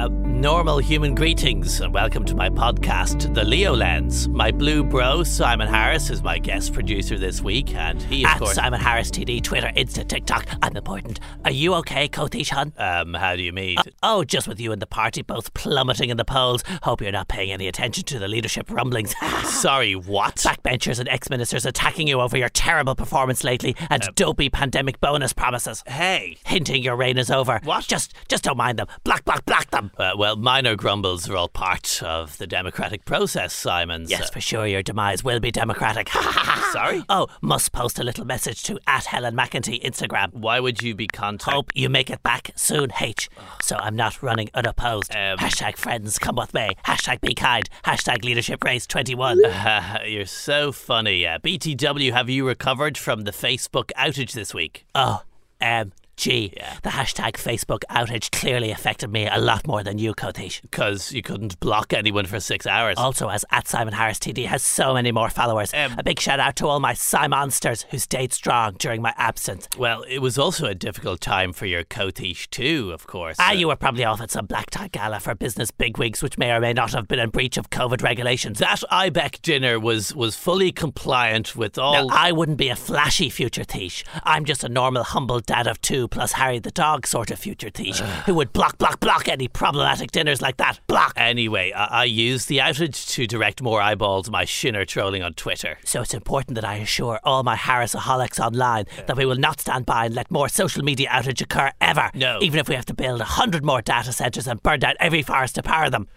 Uh, 0.03 0.09
normal 0.09 0.79
human 0.79 1.15
greetings 1.15 1.81
and 1.81 1.95
welcome 1.95 2.25
to 2.25 2.35
my 2.35 2.49
podcast, 2.51 3.33
The 3.35 3.45
Leo 3.45 3.73
Lens. 3.73 4.27
My 4.27 4.51
blue 4.51 4.83
bro, 4.83 5.23
Simon 5.23 5.69
Harris, 5.69 6.11
is 6.11 6.25
my 6.25 6.41
guest 6.41 6.73
producer 6.73 7.17
this 7.17 7.41
week, 7.41 7.73
and 7.77 8.03
he, 8.03 8.25
of 8.25 8.31
At 8.31 8.39
course. 8.41 8.55
Simon 8.55 8.81
Harris 8.81 9.13
TD, 9.13 9.45
Twitter, 9.45 9.71
Insta, 9.77 10.09
TikTok. 10.09 10.49
I'm 10.61 10.77
important. 10.77 11.21
Are 11.45 11.53
you 11.53 11.75
okay, 11.75 12.09
Kotishan? 12.09 12.73
Um, 12.81 13.15
how 13.15 13.37
do 13.37 13.43
you 13.43 13.53
mean? 13.53 13.79
Oh, 14.03 14.25
just 14.25 14.49
with 14.49 14.59
you 14.59 14.73
and 14.73 14.83
the 14.83 14.89
party 14.89 15.23
both 15.23 15.55
plummeting 15.55 16.11
in 16.11 16.17
the 16.17 16.25
polls. 16.25 16.65
Hope 16.83 17.01
you're 17.01 17.13
not 17.13 17.29
paying 17.29 17.53
any 17.53 17.69
attention 17.69 18.03
to 18.07 18.19
the 18.19 18.27
leadership 18.27 18.69
rumblings. 18.73 19.15
Sorry, 19.45 19.95
what? 19.95 20.35
Backbenchers 20.35 20.99
and 20.99 21.09
ex-ministers 21.09 21.65
attacking 21.65 22.09
you 22.09 22.21
over 22.21 22.37
your 22.37 22.49
terrible 22.49 22.97
performance 22.97 23.45
lately 23.45 23.77
and 23.89 24.03
dopey 24.17 24.51
pandemic 24.51 24.99
bonus 25.01 25.33
promises. 25.33 25.85
Hey. 25.87 26.39
Hinting 26.45 26.83
your 26.83 26.97
reign 26.97 27.19
is 27.19 27.31
over. 27.31 27.61
What? 27.63 27.87
Just, 27.87 28.15
just 28.27 28.43
don't 28.43 28.57
mind 28.57 28.81
them. 28.81 28.89
Black, 29.05 29.25
black, 29.25 29.47
black 29.47 29.71
them. 29.71 29.92
Uh, 29.99 30.13
well, 30.17 30.37
minor 30.37 30.75
grumbles 30.75 31.29
are 31.29 31.37
all 31.37 31.49
part 31.49 32.03
of 32.03 32.39
the 32.39 32.47
democratic 32.47 33.05
process, 33.05 33.53
Simon. 33.53 34.07
Yes, 34.09 34.27
so- 34.29 34.33
for 34.33 34.41
sure, 34.41 34.67
your 34.67 34.83
demise 34.83 35.23
will 35.23 35.41
be 35.41 35.51
democratic. 35.51 36.09
Sorry? 36.73 37.05
Oh, 37.09 37.29
must 37.43 37.73
post 37.73 37.99
a 37.99 38.05
little 38.05 38.25
message 38.25 38.63
to 38.65 38.79
at 38.87 39.05
Helen 39.05 39.37
McEntee 39.37 39.83
Instagram. 39.83 40.33
Why 40.33 40.61
would 40.61 40.83
you 40.83 40.95
be 40.95 41.07
contacted? 41.07 41.53
Hope 41.55 41.73
you 41.75 41.89
make 41.89 42.09
it 42.11 42.23
back 42.23 42.51
soon, 42.57 42.91
H. 43.01 43.29
So 43.61 43.77
I'm 43.77 43.95
not 43.97 44.23
running 44.23 44.49
unopposed. 44.55 45.15
Um, 45.15 45.37
Hashtag 45.39 45.77
friends 45.77 46.19
come 46.19 46.37
with 46.37 46.55
me. 46.55 46.71
Hashtag 46.87 47.21
be 47.21 47.35
kind. 47.35 47.69
Hashtag 47.85 48.25
leadership 48.25 48.65
race 48.65 48.87
21. 48.87 49.45
Uh, 49.45 49.99
you're 50.07 50.25
so 50.27 50.73
funny. 50.73 51.27
Uh, 51.27 51.39
BTW, 51.39 52.13
have 52.13 52.31
you 52.31 52.47
recovered 52.47 52.97
from 52.97 53.23
the 53.23 53.31
Facebook 53.33 53.91
outage 53.99 54.33
this 54.33 54.55
week? 54.55 54.87
oh, 54.95 55.23
um, 55.61 55.93
Gee, 56.17 56.53
yeah. 56.57 56.77
the 56.83 56.91
hashtag 56.91 57.33
Facebook 57.33 57.83
outage 57.91 58.31
clearly 58.31 58.71
affected 58.71 59.11
me 59.11 59.27
a 59.27 59.39
lot 59.39 59.67
more 59.67 59.83
than 59.83 59.99
you, 59.99 60.15
Cotish. 60.15 60.63
Because 60.63 61.13
you 61.13 61.23
couldn't 61.23 61.59
block 61.59 61.93
anyone 61.93 62.27
for 62.27 62.39
six 62.39 62.67
hours. 62.67 62.97
Also, 62.99 63.29
as 63.29 63.45
at 63.51 63.67
Simon 63.67 63.95
Harris 63.95 64.19
TD 64.19 64.47
has 64.47 64.63
so 64.63 64.95
many 64.95 65.11
more 65.11 65.31
followers. 65.31 65.73
Um, 65.75 65.95
a 65.99 66.03
big 66.03 66.21
shout 66.21 66.39
out 66.39 66.57
to 66.57 66.67
all 66.67 66.81
my 66.81 66.95
Simonsters 66.95 67.87
who 67.91 67.99
stayed 67.99 68.33
strong 68.33 68.75
during 68.79 69.03
my 69.03 69.15
absence. 69.17 69.69
Well, 69.77 70.03
it 70.03 70.21
was 70.21 70.39
also 70.39 70.67
a 70.67 70.75
difficult 70.75 71.21
time 71.21 71.53
for 71.53 71.67
your 71.67 71.83
Cotish 71.83 72.49
too, 72.51 72.93
of 72.93 73.07
course. 73.07 73.37
Ah, 73.41 73.51
uh, 73.51 73.53
you 73.53 73.69
were 73.69 73.77
probably 73.77 74.05
off 74.05 74.21
at 74.21 74.31
some 74.31 74.47
black 74.47 74.71
tie 74.71 74.89
gala 74.89 75.19
for 75.19 75.35
business 75.35 75.71
bigwigs, 75.71 76.23
which 76.23 76.39
may 76.39 76.53
or 76.53 76.61
may 76.61 76.73
not 76.73 76.93
have 76.93 77.09
been 77.09 77.19
in 77.19 77.31
breach 77.31 77.57
of 77.57 77.71
COVID 77.71 78.03
regulations. 78.03 78.59
That 78.59 78.83
IBEC 78.91 79.43
dinner 79.43 79.81
was 79.81 80.15
was 80.15 80.37
fully 80.37 80.73
compliant 80.73 81.57
with 81.57 81.79
all. 81.79 82.09
Now, 82.09 82.15
I 82.15 82.33
wouldn't 82.33 82.59
be 82.59 82.69
a 82.69 82.77
flashy 82.77 83.31
future 83.31 83.65
Tish. 83.65 84.05
I'm 84.25 84.45
just 84.45 84.65
a 84.65 84.69
normal, 84.69 85.05
humble 85.05 85.41
dad 85.41 85.67
of 85.67 85.81
two 85.81 86.02
plus 86.09 86.33
Harry 86.33 86.59
the 86.59 86.71
dog 86.71 87.07
sort 87.07 87.31
of 87.31 87.39
future 87.39 87.71
Tish 87.71 88.01
who 88.27 88.35
would 88.35 88.53
block, 88.53 88.79
block, 88.79 89.01
block 89.01 89.29
any 89.29 89.49
problematic 89.49 90.11
dinners 90.11 90.43
like 90.43 90.57
that. 90.59 90.81
Block. 90.87 91.13
Anyway, 91.17 91.73
I, 91.73 92.03
I 92.03 92.05
used 92.05 92.49
the 92.49 92.59
outage 92.59 93.09
to 93.11 93.27
direct 93.27 93.63
more 93.63 93.81
eyeballs 93.81 94.31
my 94.31 94.45
shinner 94.45 94.85
trolling 94.85 95.23
on 95.23 95.35
Twitter. 95.35 95.79
So 95.85 96.03
it's 96.03 96.15
important 96.15 96.55
that 96.57 96.65
I 96.65 96.77
assure 96.77 97.21
all 97.25 97.43
my 97.43 97.57
Harrisaholics 97.57 98.39
online 98.45 98.87
that 99.07 99.17
we 99.17 99.27
will 99.27 99.37
not 99.37 99.61
stand 99.61 99.87
by 99.87 100.07
and 100.07 100.15
let 100.15 100.31
more 100.31 100.49
social 100.49 100.83
media 100.83 101.09
outage 101.09 101.41
occur 101.41 101.71
ever. 101.81 102.11
No. 102.15 102.39
Even 102.43 102.61
if 102.61 102.69
we 102.69 102.75
have 102.75 102.87
to 102.87 102.95
build 102.95 103.21
a 103.21 103.25
hundred 103.25 103.65
more 103.65 103.83
data 103.83 104.13
centres 104.13 104.47
and 104.47 104.63
burn 104.63 104.81
down 104.81 104.95
every 105.01 105.23
forest 105.23 105.55
to 105.57 105.63
power 105.63 105.91
them. 105.91 106.09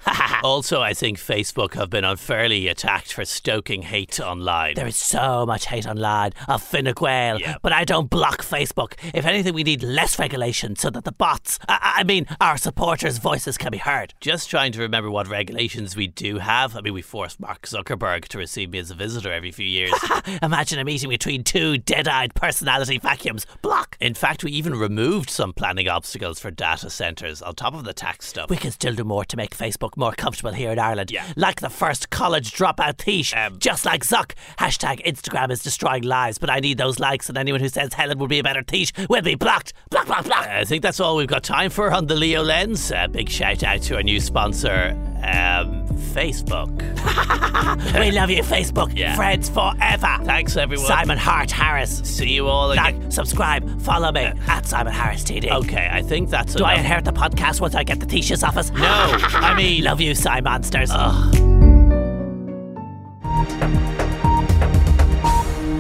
also, 0.44 0.82
I 0.82 0.94
think 0.94 1.18
Facebook 1.18 1.74
have 1.76 1.90
been 1.90 2.04
unfairly 2.04 2.68
attacked 2.68 3.14
for 3.14 3.26
stoking 3.26 3.84
hate 3.84 4.20
online. 4.20 4.76
There 4.76 4.88
is 4.88 4.98
so 4.98 5.46
much 5.46 5.66
hate 5.66 5.88
online 5.88 6.32
of 6.48 6.62
Fine 6.62 6.94
Gael, 6.96 7.40
yeah. 7.40 7.58
but 7.62 7.72
I 7.74 7.84
don't 7.84 8.10
block 8.10 8.42
Facebook. 8.42 8.94
If 9.14 9.26
anything, 9.26 9.54
we 9.54 9.64
need 9.64 9.75
less 9.84 10.20
regulation 10.20 10.76
so 10.76 10.90
that 10.90 11.04
the 11.04 11.12
bots, 11.12 11.60
I, 11.68 11.96
I 11.98 12.04
mean, 12.04 12.26
our 12.42 12.58
supporters' 12.58 13.18
voices 13.18 13.58
can 13.58 13.72
be 13.72 13.78
heard. 13.78 14.14
Just 14.20 14.50
trying 14.50 14.72
to 14.74 14.82
remember 14.82 15.10
what 15.10 15.28
regulations 15.28 15.96
we 15.96 16.08
do 16.08 16.38
have. 16.40 16.76
I 16.76 16.82
mean, 16.82 16.94
we 16.94 17.02
forced 17.02 17.40
Mark 17.40 17.64
Zuckerberg 17.64 18.26
to 18.30 18.38
receive 18.38 18.72
me 18.72 18.80
as 18.80 18.92
a 18.92 18.96
visitor 18.96 19.32
every 19.32 19.52
few 19.52 19.66
years. 19.66 19.94
Imagine 20.42 20.80
a 20.80 20.84
meeting 20.84 21.10
between 21.10 21.44
two 21.44 21.78
dead 21.78 22.08
eyed 22.08 22.34
personality 22.36 22.98
vacuums. 22.98 23.46
Block! 23.62 23.98
In 24.00 24.14
fact, 24.14 24.44
we 24.44 24.52
even 24.52 24.76
removed 24.76 25.30
some 25.30 25.54
planning 25.54 25.88
obstacles 25.88 26.40
for 26.40 26.52
data 26.52 26.90
centres 26.90 27.42
on 27.42 27.56
top 27.56 27.74
of 27.74 27.84
the 27.84 27.94
tax 27.94 28.28
stuff. 28.28 28.50
We 28.50 28.58
can 28.58 28.72
still 28.72 28.94
do 28.94 29.04
more 29.04 29.26
to 29.26 29.38
make 29.38 29.56
Facebook 29.56 29.98
more 29.98 30.12
comfortable 30.14 30.54
here 30.54 30.72
in 30.72 30.80
Ireland. 30.80 31.12
Yeah. 31.12 31.26
Like 31.36 31.62
the 31.62 31.70
first 31.70 32.10
college 32.10 32.52
dropout 32.52 32.98
thief. 32.98 33.36
Um, 33.36 33.58
just 33.60 33.86
like 33.86 34.04
Zuck. 34.04 34.34
Hashtag 34.60 35.06
Instagram 35.06 35.52
is 35.52 35.64
destroying 35.64 36.04
lives, 36.04 36.38
but 36.38 36.50
I 36.50 36.60
need 36.60 36.78
those 36.78 37.00
likes, 37.00 37.30
and 37.30 37.38
anyone 37.38 37.62
who 37.62 37.70
says 37.70 37.94
Helen 37.94 38.20
would 38.20 38.30
be 38.30 38.40
a 38.40 38.44
better 38.44 38.64
thief 38.64 38.92
will 39.10 39.22
be 39.22 39.36
blocked. 39.36 39.65
Block, 39.90 40.06
block, 40.08 40.26
block. 40.26 40.48
I 40.48 40.64
think 40.66 40.82
that's 40.82 41.00
all 41.00 41.16
we've 41.16 41.28
got 41.28 41.44
time 41.44 41.70
for 41.70 41.92
on 41.92 42.08
the 42.08 42.16
Leo 42.16 42.44
Lens. 42.44 42.92
A 42.92 43.08
big 43.08 43.30
shout 43.30 43.64
out 43.64 43.82
to 43.84 43.96
our 43.96 44.04
new 44.04 44.20
sponsor, 44.20 44.90
um, 45.24 45.88
Facebook. 46.14 46.70
we 48.00 48.12
love 48.12 48.30
you, 48.30 48.42
Facebook. 48.44 48.96
Yeah. 48.98 49.16
Friends 49.16 49.50
forever. 49.50 50.18
Thanks, 50.24 50.58
everyone. 50.58 50.86
Simon 50.88 51.18
Hart 51.18 51.52
Harris. 51.52 52.00
See 52.04 52.34
you 52.34 52.48
all 52.48 52.72
again. 52.72 53.02
Like, 53.02 53.12
subscribe, 53.12 53.82
follow 53.82 54.12
me 54.12 54.32
at 54.48 54.66
Simon 54.66 54.94
Harris 54.94 55.24
TD. 55.24 55.52
Okay, 55.52 55.90
I 55.92 56.02
think 56.02 56.30
that's 56.30 56.54
Do 56.54 56.60
enough. 56.60 56.70
I 56.72 56.76
inherit 56.80 57.06
the 57.06 57.14
podcast 57.14 57.62
once 57.62 57.76
I 57.76 57.84
get 57.84 58.00
the 58.00 58.06
Tisha's 58.06 58.44
office? 58.44 58.72
No, 58.72 58.80
I 58.84 59.54
mean- 59.58 59.84
love 59.84 60.02
you, 60.02 60.14
Simonsters. 60.16 60.92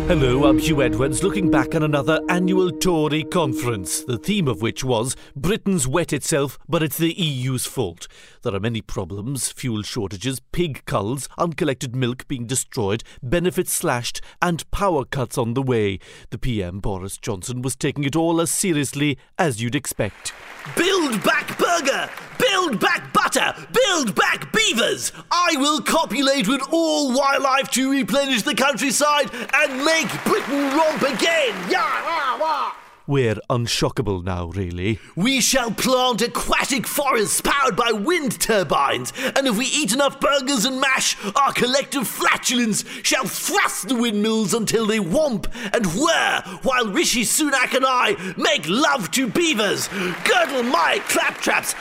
Hello, 0.07 0.45
I'm 0.45 0.59
Huw 0.59 0.85
Edwards 0.85 1.23
looking 1.23 1.49
back 1.49 1.73
on 1.73 1.81
another 1.81 2.19
annual 2.29 2.71
Tory 2.71 3.23
conference, 3.23 4.03
the 4.03 4.19
theme 4.19 4.47
of 4.47 4.61
which 4.61 4.83
was 4.83 5.15
Britain's 5.35 5.87
wet 5.87 6.13
itself, 6.13 6.59
but 6.69 6.83
it's 6.83 6.99
the 6.99 7.11
EU's 7.19 7.65
fault. 7.65 8.07
There 8.43 8.53
are 8.53 8.59
many 8.59 8.81
problems 8.81 9.51
fuel 9.51 9.81
shortages, 9.81 10.39
pig 10.51 10.85
culls, 10.85 11.27
uncollected 11.39 11.95
milk 11.95 12.27
being 12.27 12.45
destroyed, 12.45 13.03
benefits 13.23 13.73
slashed, 13.73 14.21
and 14.43 14.69
power 14.69 15.05
cuts 15.05 15.39
on 15.39 15.55
the 15.55 15.63
way. 15.63 15.97
The 16.29 16.37
PM, 16.37 16.81
Boris 16.81 17.17
Johnson, 17.17 17.63
was 17.63 17.75
taking 17.75 18.03
it 18.03 18.15
all 18.15 18.39
as 18.39 18.51
seriously 18.51 19.17
as 19.39 19.59
you'd 19.59 19.73
expect. 19.73 20.33
Build 20.77 21.23
back 21.23 21.57
burger! 21.79 22.09
Build 22.37 22.79
back 22.79 23.11
butter! 23.13 23.53
Build 23.71 24.15
back 24.15 24.51
beavers! 24.53 25.11
I 25.31 25.55
will 25.57 25.81
copulate 25.81 26.47
with 26.47 26.61
all 26.71 27.13
wildlife 27.13 27.69
to 27.71 27.91
replenish 27.91 28.43
the 28.43 28.55
countryside 28.55 29.29
and 29.53 29.83
make 29.83 30.07
Britain 30.25 30.75
romp 30.75 31.01
again! 31.01 31.53
Yeah, 31.69 32.03
wah, 32.05 32.37
wah. 32.39 32.84
We're 33.07 33.35
unshockable 33.51 34.23
now, 34.23 34.47
really. 34.47 34.99
We 35.15 35.39
shall 35.39 35.69
plant 35.69 36.23
aquatic 36.23 36.87
forests 36.87 37.39
powered 37.39 37.75
by 37.75 37.91
wind 37.91 38.39
turbines, 38.41 39.13
and 39.35 39.45
if 39.45 39.57
we 39.57 39.65
eat 39.65 39.93
enough 39.93 40.19
burgers 40.19 40.65
and 40.65 40.81
mash, 40.81 41.15
our 41.35 41.53
collective 41.53 42.07
flatulence 42.07 42.83
shall 43.03 43.25
thrust 43.25 43.89
the 43.89 43.95
windmills 43.95 44.55
until 44.55 44.87
they 44.87 44.97
whomp 44.97 45.45
and 45.71 45.85
whir, 45.85 46.59
while 46.63 46.87
Rishi 46.87 47.21
Sunak 47.21 47.75
and 47.75 47.85
I 47.87 48.33
make 48.37 48.67
love 48.67 49.11
to 49.11 49.27
beavers. 49.27 49.87
Girdle 49.87 50.63
my 50.63 50.99
claptraps. 51.07 51.75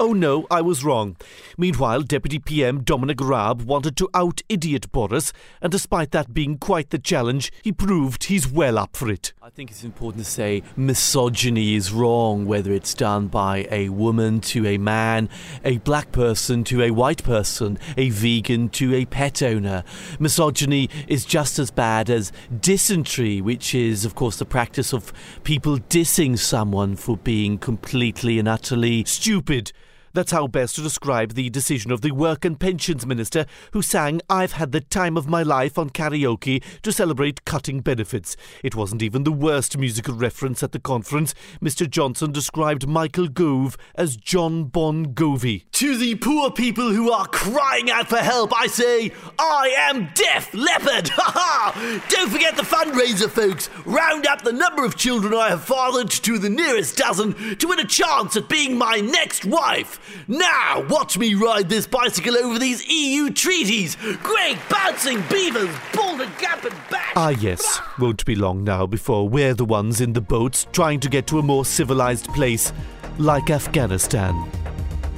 Oh 0.00 0.12
no, 0.12 0.46
I 0.48 0.60
was 0.60 0.84
wrong. 0.84 1.16
Meanwhile, 1.56 2.02
Deputy 2.02 2.38
PM 2.38 2.84
Dominic 2.84 3.20
Raab 3.20 3.62
wanted 3.62 3.96
to 3.96 4.08
out 4.14 4.42
idiot 4.48 4.92
Boris, 4.92 5.32
and 5.60 5.72
despite 5.72 6.12
that 6.12 6.32
being 6.32 6.56
quite 6.56 6.90
the 6.90 7.00
challenge, 7.00 7.52
he 7.62 7.72
proved 7.72 8.24
he's 8.24 8.48
well 8.48 8.78
up 8.78 8.96
for 8.96 9.10
it. 9.10 9.32
I 9.48 9.50
think 9.50 9.70
it's 9.70 9.82
important 9.82 10.22
to 10.26 10.30
say 10.30 10.62
misogyny 10.76 11.74
is 11.74 11.90
wrong, 11.90 12.44
whether 12.44 12.70
it's 12.70 12.92
done 12.92 13.28
by 13.28 13.66
a 13.70 13.88
woman 13.88 14.42
to 14.42 14.66
a 14.66 14.76
man, 14.76 15.30
a 15.64 15.78
black 15.78 16.12
person 16.12 16.64
to 16.64 16.82
a 16.82 16.90
white 16.90 17.24
person, 17.24 17.78
a 17.96 18.10
vegan 18.10 18.68
to 18.68 18.94
a 18.94 19.06
pet 19.06 19.42
owner. 19.42 19.84
Misogyny 20.18 20.90
is 21.08 21.24
just 21.24 21.58
as 21.58 21.70
bad 21.70 22.10
as 22.10 22.30
dysentery, 22.60 23.40
which 23.40 23.74
is, 23.74 24.04
of 24.04 24.14
course, 24.14 24.36
the 24.36 24.44
practice 24.44 24.92
of 24.92 25.14
people 25.44 25.78
dissing 25.78 26.38
someone 26.38 26.94
for 26.94 27.16
being 27.16 27.56
completely 27.56 28.38
and 28.38 28.48
utterly 28.48 29.02
Stupid. 29.06 29.72
That's 30.18 30.32
how 30.32 30.48
best 30.48 30.74
to 30.74 30.82
describe 30.82 31.34
the 31.34 31.48
decision 31.48 31.92
of 31.92 32.00
the 32.00 32.10
Work 32.10 32.44
and 32.44 32.58
Pensions 32.58 33.06
Minister 33.06 33.46
who 33.72 33.82
sang 33.82 34.20
I've 34.28 34.50
Had 34.50 34.72
the 34.72 34.80
Time 34.80 35.16
of 35.16 35.28
My 35.28 35.44
Life 35.44 35.78
on 35.78 35.90
karaoke 35.90 36.60
to 36.82 36.90
celebrate 36.90 37.44
cutting 37.44 37.78
benefits. 37.78 38.36
It 38.64 38.74
wasn't 38.74 39.00
even 39.00 39.22
the 39.22 39.30
worst 39.30 39.78
musical 39.78 40.14
reference 40.14 40.60
at 40.64 40.72
the 40.72 40.80
conference. 40.80 41.36
Mr. 41.62 41.88
Johnson 41.88 42.32
described 42.32 42.88
Michael 42.88 43.28
Gove 43.28 43.76
as 43.94 44.16
John 44.16 44.64
Bon 44.64 45.14
Govey. 45.14 45.70
To 45.70 45.96
the 45.96 46.16
poor 46.16 46.50
people 46.50 46.92
who 46.92 47.12
are 47.12 47.28
crying 47.28 47.88
out 47.88 48.08
for 48.08 48.16
help, 48.16 48.52
I 48.52 48.66
say, 48.66 49.12
I 49.38 49.72
am 49.78 50.10
Deaf 50.14 50.52
Leopard! 50.52 51.10
Ha 51.18 51.32
ha! 51.32 52.02
Don't 52.08 52.30
forget 52.30 52.56
the 52.56 52.62
fundraiser, 52.62 53.30
folks! 53.30 53.70
Round 53.84 54.26
up 54.26 54.42
the 54.42 54.52
number 54.52 54.84
of 54.84 54.96
children 54.96 55.32
I 55.34 55.50
have 55.50 55.62
fathered 55.62 56.10
to 56.10 56.38
the 56.40 56.50
nearest 56.50 56.96
dozen 56.96 57.56
to 57.58 57.68
win 57.68 57.78
a 57.78 57.84
chance 57.84 58.36
at 58.36 58.48
being 58.48 58.76
my 58.76 58.96
next 58.96 59.44
wife! 59.44 60.07
Now, 60.26 60.86
watch 60.88 61.18
me 61.18 61.34
ride 61.34 61.68
this 61.68 61.86
bicycle 61.86 62.36
over 62.36 62.58
these 62.58 62.86
EU 62.86 63.30
treaties! 63.30 63.96
Great 64.22 64.58
bouncing 64.68 65.22
beavers, 65.30 65.74
Boulder 65.94 66.28
Gap 66.38 66.64
and 66.64 66.74
back! 66.90 67.12
Ah, 67.16 67.30
yes. 67.30 67.80
Won't 67.98 68.24
be 68.24 68.34
long 68.34 68.64
now 68.64 68.86
before 68.86 69.28
we're 69.28 69.54
the 69.54 69.64
ones 69.64 70.00
in 70.00 70.12
the 70.12 70.20
boats 70.20 70.66
trying 70.72 71.00
to 71.00 71.08
get 71.08 71.26
to 71.28 71.38
a 71.38 71.42
more 71.42 71.64
civilized 71.64 72.28
place, 72.28 72.72
like 73.18 73.50
Afghanistan. 73.50 74.50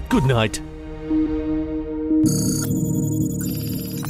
Good 0.09 0.25
night. 0.25 0.61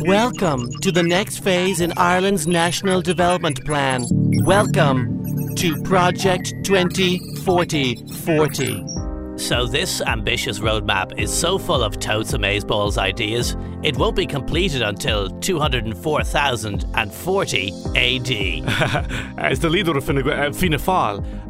Welcome 0.07 0.71
to 0.81 0.91
the 0.91 1.03
next 1.03 1.45
phase 1.45 1.81
in 1.81 1.93
Ireland's 1.97 2.47
National 2.47 3.03
Development 3.03 3.63
Plan. 3.65 4.07
Welcome 4.45 5.55
to 5.57 5.83
Project 5.83 6.55
2040 6.65 7.97
40. 8.25 8.90
So 9.41 9.67
this 9.67 10.01
ambitious 10.03 10.61
roadmap 10.61 11.19
is 11.19 11.33
so 11.33 11.59
full 11.59 11.83
of 11.83 11.99
totes 11.99 12.33
amazeballs 12.33 12.99
ideas, 12.99 13.57
it 13.83 13.97
won't 13.97 14.15
be 14.15 14.27
completed 14.27 14.83
until 14.83 15.31
204,040 15.41 17.73
AD. 17.97 18.31
As 19.39 19.59
the 19.59 19.71
leader 19.71 19.97
of 19.97 20.05
Fine, 20.05 20.29
uh, 20.29 20.53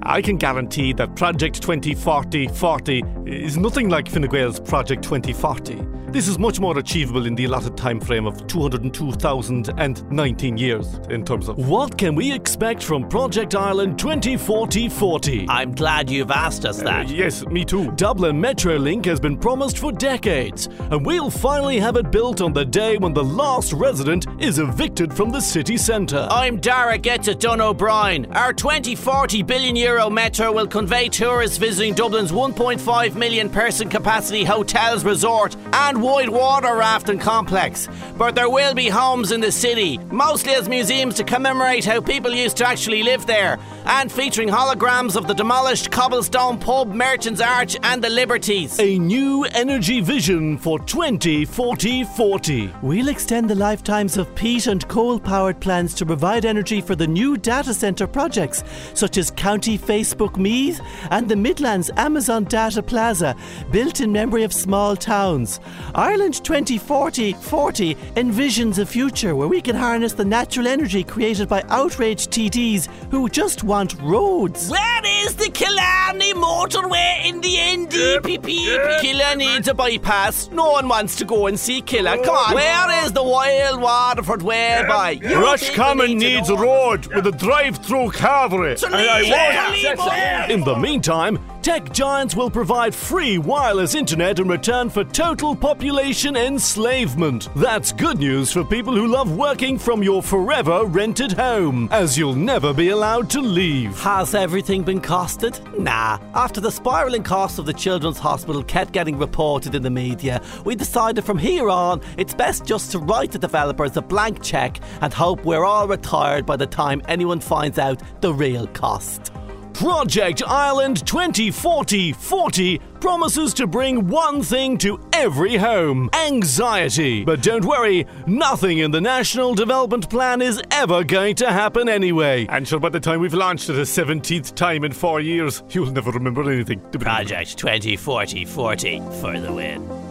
I 0.04 0.22
can 0.22 0.36
guarantee 0.36 0.92
that 0.94 1.16
Project 1.16 1.60
2040 1.60 2.46
40 2.46 3.02
is 3.26 3.58
nothing 3.58 3.88
like 3.88 4.08
Fine 4.08 4.28
Gael's 4.28 4.60
Project 4.60 5.02
2040. 5.02 5.99
This 6.12 6.26
is 6.26 6.40
much 6.40 6.58
more 6.58 6.76
achievable 6.76 7.26
in 7.26 7.36
the 7.36 7.44
allotted 7.44 7.76
time 7.76 8.00
frame 8.00 8.26
of 8.26 8.44
202,019 8.48 10.56
years 10.56 10.94
in 11.08 11.24
terms 11.24 11.48
of 11.48 11.56
what 11.56 11.96
can 11.96 12.16
we 12.16 12.32
expect 12.32 12.82
from 12.82 13.08
Project 13.08 13.54
Ireland 13.54 13.96
2040-40? 13.96 15.46
I'm 15.48 15.72
glad 15.72 16.10
you've 16.10 16.32
asked 16.32 16.64
us 16.64 16.82
that. 16.82 17.06
Uh, 17.06 17.10
yes, 17.10 17.46
me 17.46 17.64
too. 17.64 17.92
Dublin 17.92 18.42
Metrolink 18.42 19.04
has 19.04 19.20
been 19.20 19.36
promised 19.36 19.78
for 19.78 19.92
decades, 19.92 20.66
and 20.90 21.06
we'll 21.06 21.30
finally 21.30 21.78
have 21.78 21.94
it 21.94 22.10
built 22.10 22.40
on 22.40 22.52
the 22.52 22.64
day 22.64 22.98
when 22.98 23.14
the 23.14 23.22
last 23.22 23.72
resident 23.72 24.26
is 24.40 24.58
evicted 24.58 25.14
from 25.14 25.30
the 25.30 25.40
city 25.40 25.76
centre. 25.76 26.26
I'm 26.28 26.58
Darragh 26.58 27.02
Gets 27.02 27.28
It 27.28 27.38
Done 27.38 27.60
O'Brien. 27.60 28.26
Our 28.32 28.52
2040 28.52 29.44
billion 29.44 29.76
euro 29.76 30.10
metro 30.10 30.50
will 30.50 30.66
convey 30.66 31.08
tourists 31.08 31.56
visiting 31.56 31.94
Dublin's 31.94 32.32
1.5 32.32 33.14
million 33.14 33.48
person 33.48 33.88
capacity 33.88 34.42
hotels, 34.42 35.04
resort, 35.04 35.54
and 35.72 35.99
wide 36.02 36.28
water 36.28 36.76
rafting 36.76 37.18
complex. 37.18 37.88
But 38.16 38.34
there 38.34 38.50
will 38.50 38.74
be 38.74 38.88
homes 38.88 39.32
in 39.32 39.40
the 39.40 39.52
city, 39.52 39.98
mostly 40.10 40.54
as 40.54 40.68
museums 40.68 41.14
to 41.16 41.24
commemorate 41.24 41.84
how 41.84 42.00
people 42.00 42.32
used 42.32 42.56
to 42.58 42.66
actually 42.66 43.02
live 43.02 43.26
there, 43.26 43.58
and 43.86 44.10
featuring 44.10 44.48
holograms 44.48 45.16
of 45.16 45.26
the 45.26 45.34
demolished 45.34 45.90
cobblestone 45.90 46.58
pub, 46.58 46.92
Merchants 46.92 47.40
Arch, 47.40 47.76
and 47.82 48.02
the 48.02 48.10
Liberties. 48.10 48.78
A 48.78 48.98
new 48.98 49.44
energy 49.44 50.00
vision 50.00 50.58
for 50.58 50.78
2040-40. 50.78 52.82
We'll 52.82 53.08
extend 53.08 53.50
the 53.50 53.54
lifetimes 53.54 54.16
of 54.16 54.34
peat 54.34 54.66
and 54.66 54.86
coal 54.88 55.18
powered 55.18 55.60
plants 55.60 55.94
to 55.94 56.06
provide 56.06 56.44
energy 56.44 56.80
for 56.80 56.94
the 56.94 57.06
new 57.06 57.36
data 57.36 57.74
centre 57.74 58.06
projects, 58.06 58.62
such 58.94 59.16
as 59.16 59.30
County 59.30 59.78
Facebook 59.78 60.36
Meath 60.36 60.80
and 61.10 61.28
the 61.28 61.36
Midlands 61.36 61.90
Amazon 61.96 62.44
Data 62.44 62.82
Plaza, 62.82 63.36
built 63.70 64.00
in 64.00 64.12
memory 64.12 64.42
of 64.42 64.52
small 64.52 64.96
towns. 64.96 65.60
Ireland 65.94 66.42
2040 66.44 67.32
40 67.34 67.94
envisions 68.16 68.78
a 68.78 68.86
future 68.86 69.34
where 69.34 69.48
we 69.48 69.60
can 69.60 69.76
harness 69.76 70.12
the 70.12 70.24
natural 70.24 70.66
energy 70.66 71.02
created 71.04 71.48
by 71.48 71.62
outraged 71.68 72.30
TDs 72.30 72.86
who 73.10 73.28
just 73.28 73.64
want 73.64 74.00
roads. 74.00 74.68
Where 74.70 75.00
is 75.24 75.34
the 75.36 75.50
Killarney 75.50 76.34
motorway 76.34 77.24
in 77.26 77.40
the 77.40 77.54
NDPP? 77.56 79.00
Killer 79.00 79.36
needs 79.36 79.68
a 79.68 79.74
bypass. 79.74 80.48
No 80.50 80.70
one 80.70 80.88
wants 80.88 81.16
to 81.16 81.24
go 81.24 81.46
and 81.46 81.58
see 81.58 81.80
Killer. 81.80 82.16
Come 82.24 82.34
on. 82.36 82.54
Where 82.54 83.04
is 83.04 83.12
the 83.12 83.22
wild 83.22 83.80
Waterford 83.80 84.42
way 84.42 84.84
by? 84.86 85.12
You 85.12 85.40
Rush 85.40 85.74
Common 85.74 86.18
need 86.18 86.34
needs 86.36 86.50
a 86.50 86.54
know. 86.54 86.62
road 86.62 87.06
with 87.14 87.26
a 87.26 87.32
drive-through 87.32 88.10
cavalry. 88.10 88.76
And 88.84 88.94
I 88.94 89.96
won't. 89.96 90.50
In 90.50 90.60
the 90.64 90.76
meantime, 90.76 91.38
tech 91.62 91.92
giants 91.92 92.34
will 92.34 92.50
provide 92.50 92.94
free 92.94 93.36
wireless 93.36 93.94
internet 93.94 94.38
in 94.38 94.48
return 94.48 94.88
for 94.88 95.04
total 95.04 95.54
population 95.54 96.36
enslavement. 96.36 97.48
That's 97.54 97.92
good 97.92 98.18
news 98.18 98.50
for 98.50 98.64
people 98.64 98.94
who 98.94 99.06
love 99.06 99.36
working 99.36 99.78
from 99.78 100.02
your 100.02 100.22
forever 100.22 100.84
rented 100.86 101.32
home, 101.32 101.88
as 101.92 102.16
you'll 102.16 102.34
never 102.34 102.72
be 102.72 102.88
allowed 102.88 103.28
to 103.30 103.40
leave. 103.40 103.98
Has 104.00 104.34
everything 104.34 104.82
been 104.82 105.00
costed? 105.00 105.60
Nah. 105.78 106.18
After 106.34 106.60
the 106.60 106.70
spiralling 106.70 107.24
costs 107.24 107.58
of 107.58 107.66
the 107.66 107.74
Children's 107.74 108.18
Hospital 108.18 108.62
kept 108.62 108.92
getting 108.92 109.18
reported 109.18 109.74
in 109.74 109.82
the 109.82 109.90
media, 109.90 110.42
we 110.64 110.74
decided 110.74 111.24
from 111.24 111.38
here 111.38 111.68
on 111.68 112.00
it's 112.16 112.34
best 112.34 112.64
just 112.64 112.90
to 112.92 112.98
write 112.98 113.32
the 113.32 113.38
developers 113.38 113.96
a 113.96 114.02
blank 114.02 114.42
check 114.42 114.80
and 115.02 115.12
hope 115.12 115.44
we're 115.44 115.64
all 115.64 115.86
retired 115.86 116.46
by 116.46 116.56
the 116.56 116.66
time 116.66 117.02
anyone 117.08 117.40
finds 117.40 117.78
out 117.78 118.02
the 118.22 118.32
real 118.32 118.66
cost. 118.68 119.32
Project 119.80 120.42
Ireland 120.46 121.02
2040-40 121.06 123.00
promises 123.00 123.54
to 123.54 123.66
bring 123.66 124.06
one 124.08 124.42
thing 124.42 124.76
to 124.76 125.00
every 125.14 125.56
home 125.56 126.10
anxiety. 126.12 127.24
But 127.24 127.42
don't 127.42 127.64
worry, 127.64 128.06
nothing 128.26 128.76
in 128.76 128.90
the 128.90 129.00
National 129.00 129.54
Development 129.54 130.06
Plan 130.10 130.42
is 130.42 130.60
ever 130.70 131.02
going 131.02 131.34
to 131.36 131.50
happen 131.50 131.88
anyway. 131.88 132.46
And 132.50 132.68
sure, 132.68 132.78
by 132.78 132.90
the 132.90 133.00
time 133.00 133.20
we've 133.20 133.32
launched 133.32 133.70
it 133.70 133.76
a 133.76 133.84
17th 133.84 134.54
time 134.54 134.84
in 134.84 134.92
four 134.92 135.18
years, 135.18 135.62
you'll 135.70 135.90
never 135.90 136.10
remember 136.10 136.42
anything. 136.42 136.80
Project 136.90 137.56
2040-40 137.56 139.18
for 139.18 139.40
the 139.40 139.50
win. 139.50 140.10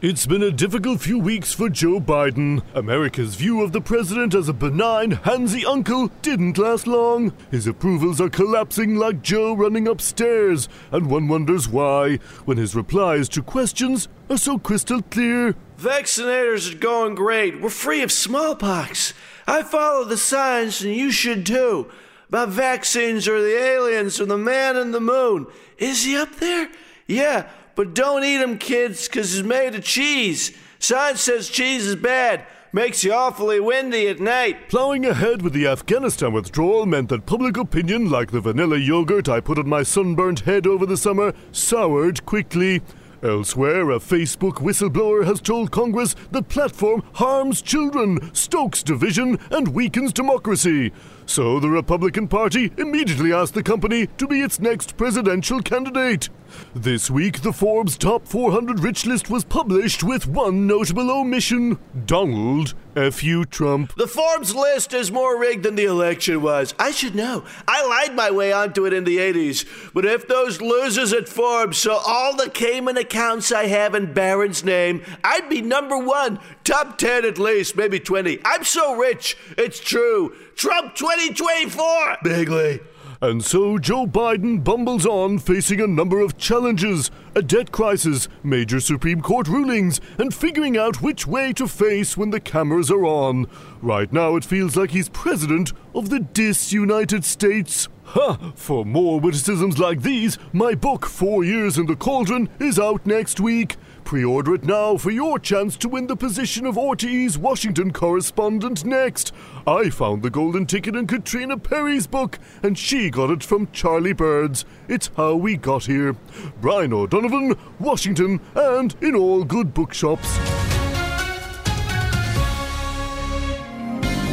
It's 0.00 0.26
been 0.26 0.44
a 0.44 0.52
difficult 0.52 1.00
few 1.00 1.18
weeks 1.18 1.52
for 1.52 1.68
Joe 1.68 1.98
Biden. 1.98 2.62
America's 2.72 3.34
view 3.34 3.62
of 3.62 3.72
the 3.72 3.80
president 3.80 4.32
as 4.32 4.48
a 4.48 4.52
benign, 4.52 5.10
handsy 5.10 5.64
uncle 5.64 6.12
didn't 6.22 6.56
last 6.56 6.86
long. 6.86 7.32
His 7.50 7.66
approvals 7.66 8.20
are 8.20 8.28
collapsing 8.28 8.94
like 8.94 9.22
Joe 9.22 9.54
running 9.54 9.88
upstairs, 9.88 10.68
and 10.92 11.10
one 11.10 11.26
wonders 11.26 11.68
why, 11.68 12.18
when 12.44 12.58
his 12.58 12.76
replies 12.76 13.28
to 13.30 13.42
questions 13.42 14.06
are 14.30 14.38
so 14.38 14.56
crystal 14.56 15.02
clear. 15.02 15.56
Vaccinators 15.80 16.72
are 16.72 16.78
going 16.78 17.16
great. 17.16 17.60
We're 17.60 17.68
free 17.68 18.02
of 18.02 18.12
smallpox. 18.12 19.14
I 19.48 19.64
follow 19.64 20.04
the 20.04 20.16
science, 20.16 20.80
and 20.80 20.94
you 20.94 21.10
should 21.10 21.44
too. 21.44 21.90
My 22.30 22.46
vaccines 22.46 23.26
are 23.26 23.42
the 23.42 23.58
aliens 23.58 24.16
from 24.16 24.28
the 24.28 24.38
man 24.38 24.76
in 24.76 24.92
the 24.92 25.00
moon. 25.00 25.48
Is 25.76 26.04
he 26.04 26.16
up 26.16 26.36
there? 26.36 26.68
Yeah, 27.08 27.48
but 27.78 27.94
don't 27.94 28.24
eat 28.24 28.38
eat 28.38 28.42
'em, 28.42 28.58
kids, 28.58 29.06
'cause 29.06 29.36
it's 29.36 29.46
made 29.46 29.72
of 29.76 29.84
cheese. 29.84 30.50
Science 30.80 31.20
says 31.20 31.48
cheese 31.48 31.86
is 31.86 31.94
bad. 31.94 32.42
Makes 32.72 33.04
you 33.04 33.12
awfully 33.12 33.60
windy 33.60 34.08
at 34.08 34.18
night. 34.18 34.68
Plowing 34.68 35.06
ahead 35.06 35.42
with 35.42 35.52
the 35.52 35.68
Afghanistan 35.68 36.32
withdrawal 36.32 36.86
meant 36.86 37.08
that 37.10 37.24
public 37.24 37.56
opinion, 37.56 38.10
like 38.10 38.32
the 38.32 38.40
vanilla 38.40 38.78
yogurt 38.78 39.28
I 39.28 39.38
put 39.38 39.60
on 39.60 39.68
my 39.68 39.84
sunburnt 39.84 40.40
head 40.40 40.66
over 40.66 40.86
the 40.86 40.96
summer, 40.96 41.32
soured 41.52 42.26
quickly. 42.26 42.82
Elsewhere, 43.22 43.90
a 43.90 44.00
Facebook 44.00 44.60
whistleblower 44.60 45.24
has 45.24 45.40
told 45.40 45.70
Congress 45.70 46.16
the 46.32 46.42
platform 46.42 47.04
harms 47.14 47.62
children, 47.62 48.30
stokes 48.32 48.82
division, 48.82 49.38
and 49.52 49.68
weakens 49.68 50.12
democracy. 50.12 50.90
So 51.28 51.60
the 51.60 51.68
Republican 51.68 52.26
Party 52.26 52.72
immediately 52.78 53.34
asked 53.34 53.52
the 53.52 53.62
company 53.62 54.06
to 54.16 54.26
be 54.26 54.40
its 54.40 54.58
next 54.58 54.96
presidential 54.96 55.60
candidate. 55.60 56.30
This 56.74 57.10
week, 57.10 57.42
the 57.42 57.52
Forbes 57.52 57.98
Top 57.98 58.26
400 58.26 58.80
Rich 58.80 59.04
list 59.04 59.28
was 59.28 59.44
published 59.44 60.02
with 60.02 60.26
one 60.26 60.66
notable 60.66 61.10
omission 61.10 61.78
Donald 62.06 62.72
F.U. 62.96 63.44
Trump. 63.44 63.94
The 63.96 64.06
Forbes 64.06 64.54
list 64.54 64.94
is 64.94 65.12
more 65.12 65.38
rigged 65.38 65.64
than 65.64 65.74
the 65.74 65.84
election 65.84 66.40
was. 66.40 66.74
I 66.78 66.90
should 66.90 67.14
know. 67.14 67.44
I 67.68 67.86
lied 67.86 68.16
my 68.16 68.30
way 68.30 68.50
onto 68.50 68.86
it 68.86 68.94
in 68.94 69.04
the 69.04 69.18
80s. 69.18 69.92
But 69.92 70.06
if 70.06 70.26
those 70.26 70.62
losers 70.62 71.12
at 71.12 71.28
Forbes 71.28 71.78
saw 71.78 72.00
all 72.06 72.34
the 72.34 72.48
Cayman 72.48 72.96
accounts 72.96 73.52
I 73.52 73.66
have 73.66 73.94
in 73.94 74.14
Barron's 74.14 74.64
name, 74.64 75.04
I'd 75.22 75.50
be 75.50 75.60
number 75.60 75.98
one. 75.98 76.40
Top 76.64 76.96
10 76.96 77.26
at 77.26 77.38
least, 77.38 77.76
maybe 77.76 78.00
20. 78.00 78.40
I'm 78.44 78.64
so 78.64 78.94
rich. 78.94 79.36
It's 79.58 79.80
true. 79.80 80.34
Trump 80.58 80.96
2024. 80.96 82.16
Bigly. 82.24 82.80
And 83.20 83.44
so 83.44 83.78
Joe 83.78 84.08
Biden 84.08 84.64
bumbles 84.64 85.06
on, 85.06 85.38
facing 85.38 85.80
a 85.80 85.86
number 85.86 86.18
of 86.18 86.36
challenges 86.36 87.12
a 87.36 87.42
debt 87.42 87.70
crisis, 87.70 88.28
major 88.42 88.80
Supreme 88.80 89.20
Court 89.20 89.46
rulings, 89.46 90.00
and 90.18 90.34
figuring 90.34 90.76
out 90.76 91.00
which 91.00 91.28
way 91.28 91.52
to 91.52 91.68
face 91.68 92.16
when 92.16 92.30
the 92.30 92.40
cameras 92.40 92.90
are 92.90 93.04
on. 93.04 93.46
Right 93.80 94.12
now, 94.12 94.34
it 94.34 94.44
feels 94.44 94.74
like 94.74 94.90
he's 94.90 95.08
president 95.08 95.72
of 95.94 96.10
the 96.10 96.18
disunited 96.18 97.24
States. 97.24 97.86
Ha! 98.06 98.52
For 98.56 98.84
more 98.84 99.20
witticisms 99.20 99.78
like 99.78 100.02
these, 100.02 100.38
my 100.52 100.74
book, 100.74 101.06
Four 101.06 101.44
Years 101.44 101.78
in 101.78 101.86
the 101.86 101.94
Cauldron, 101.94 102.48
is 102.58 102.80
out 102.80 103.06
next 103.06 103.38
week. 103.38 103.76
Pre 104.08 104.24
order 104.24 104.54
it 104.54 104.64
now 104.64 104.96
for 104.96 105.10
your 105.10 105.38
chance 105.38 105.76
to 105.76 105.86
win 105.86 106.06
the 106.06 106.16
position 106.16 106.64
of 106.64 106.76
RTE's 106.76 107.36
Washington 107.36 107.92
correspondent 107.92 108.86
next. 108.86 109.34
I 109.66 109.90
found 109.90 110.22
the 110.22 110.30
golden 110.30 110.64
ticket 110.64 110.96
in 110.96 111.06
Caitríona 111.06 111.62
Perry's 111.62 112.06
book, 112.06 112.38
and 112.62 112.78
she 112.78 113.10
got 113.10 113.28
it 113.28 113.44
from 113.44 113.70
Charlie 113.70 114.14
Bird's. 114.14 114.64
It's 114.88 115.10
how 115.18 115.34
we 115.34 115.58
got 115.58 115.84
here. 115.84 116.16
Brian 116.62 116.94
O'Donovan, 116.94 117.54
Washington, 117.78 118.40
and 118.54 118.96
in 119.02 119.14
all 119.14 119.44
good 119.44 119.74
bookshops. 119.74 120.38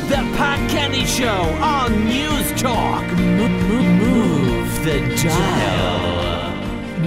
The 0.05 0.23
Pat 0.37 0.69
Kenny 0.69 1.05
Show 1.05 1.27
on 1.27 2.05
News 2.05 2.61
Talk. 2.61 3.03
Move 3.11 4.85
the 4.85 5.01
dial. 5.21 6.34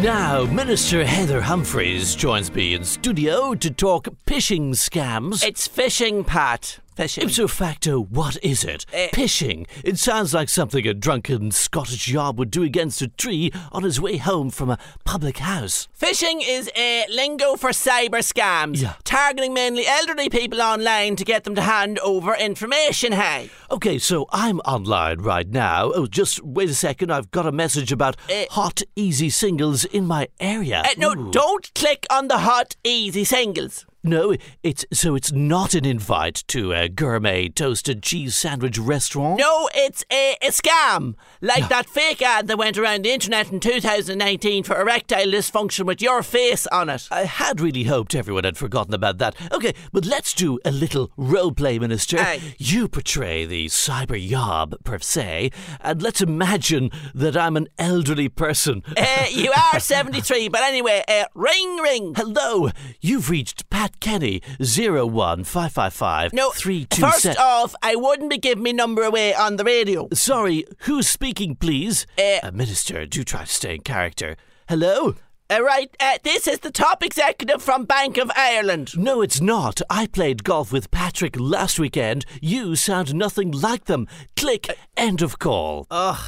Now, 0.03 0.45
Minister 0.45 1.05
Heather 1.05 1.41
Humphreys 1.41 2.15
joins 2.15 2.55
me 2.55 2.75
in 2.75 2.85
studio 2.85 3.55
to 3.55 3.69
talk 3.69 4.07
phishing 4.27 4.69
scams. 4.71 5.45
It's 5.45 5.67
phishing, 5.67 6.25
Pat. 6.25 6.79
Fishing. 6.99 7.23
Ipso 7.29 7.47
facto, 7.49 8.01
what 8.01 8.37
is 8.43 8.65
it? 8.65 8.85
Eh. 8.93 9.09
Pishing. 9.13 9.69
It 9.85 10.01
sounds 10.01 10.35
like 10.35 10.49
something 10.49 10.85
a 10.85 10.93
drunken 10.93 11.53
Scottish 11.53 12.09
yob 12.09 12.41
would 12.41 12.51
do 12.51 12.65
against 12.65 13.01
a 13.01 13.07
tree 13.07 13.53
on 13.71 13.85
his 13.85 14.01
way 14.01 14.17
home 14.17 14.51
from 14.51 14.69
a 14.69 14.79
public 15.05 15.39
house. 15.39 15.87
Phishing 15.97 16.43
is 16.45 16.69
a 16.77 17.05
lingo 17.09 17.55
for 17.55 17.71
cyber 17.71 18.19
scams, 18.21 18.83
Yeah. 18.83 18.95
targeting 19.05 19.55
mainly 19.55 19.87
elderly 19.87 20.29
people 20.29 20.61
online 20.61 21.15
to 21.15 21.25
get 21.25 21.45
them 21.45 21.55
to 21.55 21.63
hand 21.63 22.01
over 22.01 22.35
information. 22.35 23.13
Hey, 23.13 23.51
Okay, 23.71 24.01
so 24.01 24.27
I'm 24.33 24.59
online 24.61 25.19
right 25.21 25.49
now. 25.49 25.93
Oh, 25.95 26.07
just 26.09 26.43
wait 26.43 26.69
a 26.69 26.75
second. 26.75 27.13
I've 27.13 27.31
got 27.31 27.47
a 27.47 27.53
message 27.53 27.93
about 27.93 28.17
Eh. 28.29 28.47
hot, 28.51 28.83
easy 28.97 29.31
singles 29.31 29.85
in 29.85 30.05
my 30.05 30.27
area. 30.41 30.83
Uh, 30.85 30.95
no, 30.97 31.13
Ooh. 31.13 31.31
don't 31.31 31.73
click 31.77 32.07
on 32.11 32.27
the 32.27 32.39
hot, 32.39 32.75
easy 32.83 33.23
singles. 33.23 33.85
No, 34.09 34.35
it's 34.63 34.87
so 34.91 35.15
it's 35.15 35.33
not 35.33 35.75
an 35.75 35.85
invite 35.85 36.43
to 36.49 36.73
a 36.73 36.89
gourmet 36.89 37.51
toasted 37.51 38.03
cheese 38.03 38.35
sandwich 38.35 38.79
restaurant. 38.79 39.39
No, 39.39 39.69
it's 39.75 40.03
a, 40.11 40.35
a 40.41 40.49
scam. 40.49 41.15
Like 41.43 41.69
that 41.69 41.91
fake 41.91 42.23
ad 42.23 42.47
that 42.47 42.57
went 42.57 42.79
around 42.79 43.05
the 43.05 43.13
internet 43.13 43.53
in 43.53 43.61
2019 43.61 44.65
for 44.65 44.81
erectile 44.81 45.27
dysfunction 45.27 45.85
with 45.85 46.01
your 46.01 46.23
face 46.23 46.67
on 46.69 46.89
it. 46.89 47.07
I 47.11 47.25
had 47.25 47.61
really 47.61 47.85
hoped 47.85 48.15
everyone 48.15 48.45
had 48.45 48.57
forgotten 48.57 48.95
about 48.95 49.19
that. 49.19 49.37
Okay, 49.53 49.75
but 49.93 50.07
let's 50.07 50.33
do 50.33 50.59
a 50.65 50.71
little 50.71 51.13
role 51.19 51.53
play, 51.53 51.79
Minister. 51.79 52.19
Aye. 52.19 52.55
You 52.57 52.89
portray 52.89 53.45
the 53.45 53.67
cyber 53.67 54.19
yob, 54.19 54.75
per 54.85 55.01
se, 55.01 55.51
and 55.83 56.01
let's 56.01 56.23
imagine 56.23 56.91
that 57.15 57.37
I'm 57.37 57.59
an 57.59 57.69
elderly 57.79 58.31
person. 58.31 58.83
Uh, 58.97 59.27
you 59.31 59.53
are 59.53 59.79
73, 59.79 60.49
but 60.49 60.63
anyway, 60.63 61.05
uh, 61.07 61.25
ring 61.35 61.77
ring. 61.77 62.15
Hello, 62.17 62.71
you've 63.03 63.29
reached 63.29 63.69
Pat 63.69 63.98
Kenny, 64.01 64.41
01555 64.61 66.33
No, 66.33 66.51
first 66.51 67.39
off, 67.39 67.75
I 67.83 67.97
wouldn't 67.97 68.31
be 68.31 68.39
giving 68.39 68.63
me 68.63 68.73
number 68.73 69.03
away 69.03 69.35
on 69.35 69.57
the 69.57 69.65
radio. 69.65 70.09
Sorry, 70.13 70.65
who's 70.81 71.09
speaking, 71.09 71.57
please? 71.57 72.07
Uh, 72.19 72.39
Uh, 72.43 72.51
Minister, 72.53 73.07
do 73.07 73.25
try 73.25 73.41
to 73.45 73.47
stay 73.53 73.75
in 73.75 73.81
character. 73.83 74.37
Hello? 74.69 75.15
Uh, 75.51 75.63
right, 75.63 75.91
uh, 75.99 76.19
this 76.25 76.47
is 76.47 76.59
the 76.59 76.71
top 76.71 77.03
executive 77.03 77.63
from 77.63 77.85
Bank 77.87 78.19
of 78.19 78.31
Ireland. 78.37 78.93
No, 78.99 79.23
it's 79.23 79.41
not. 79.41 79.81
I 79.89 80.07
played 80.07 80.45
golf 80.45 80.71
with 80.73 80.91
Patrick 80.91 81.37
last 81.41 81.79
weekend. 81.81 82.27
You 82.43 82.77
sound 82.77 83.15
nothing 83.15 83.51
like 83.53 83.87
them. 83.87 84.07
Click. 84.37 84.69
End 84.97 85.23
of 85.23 85.39
call. 85.39 85.87
Ugh. 85.91 86.19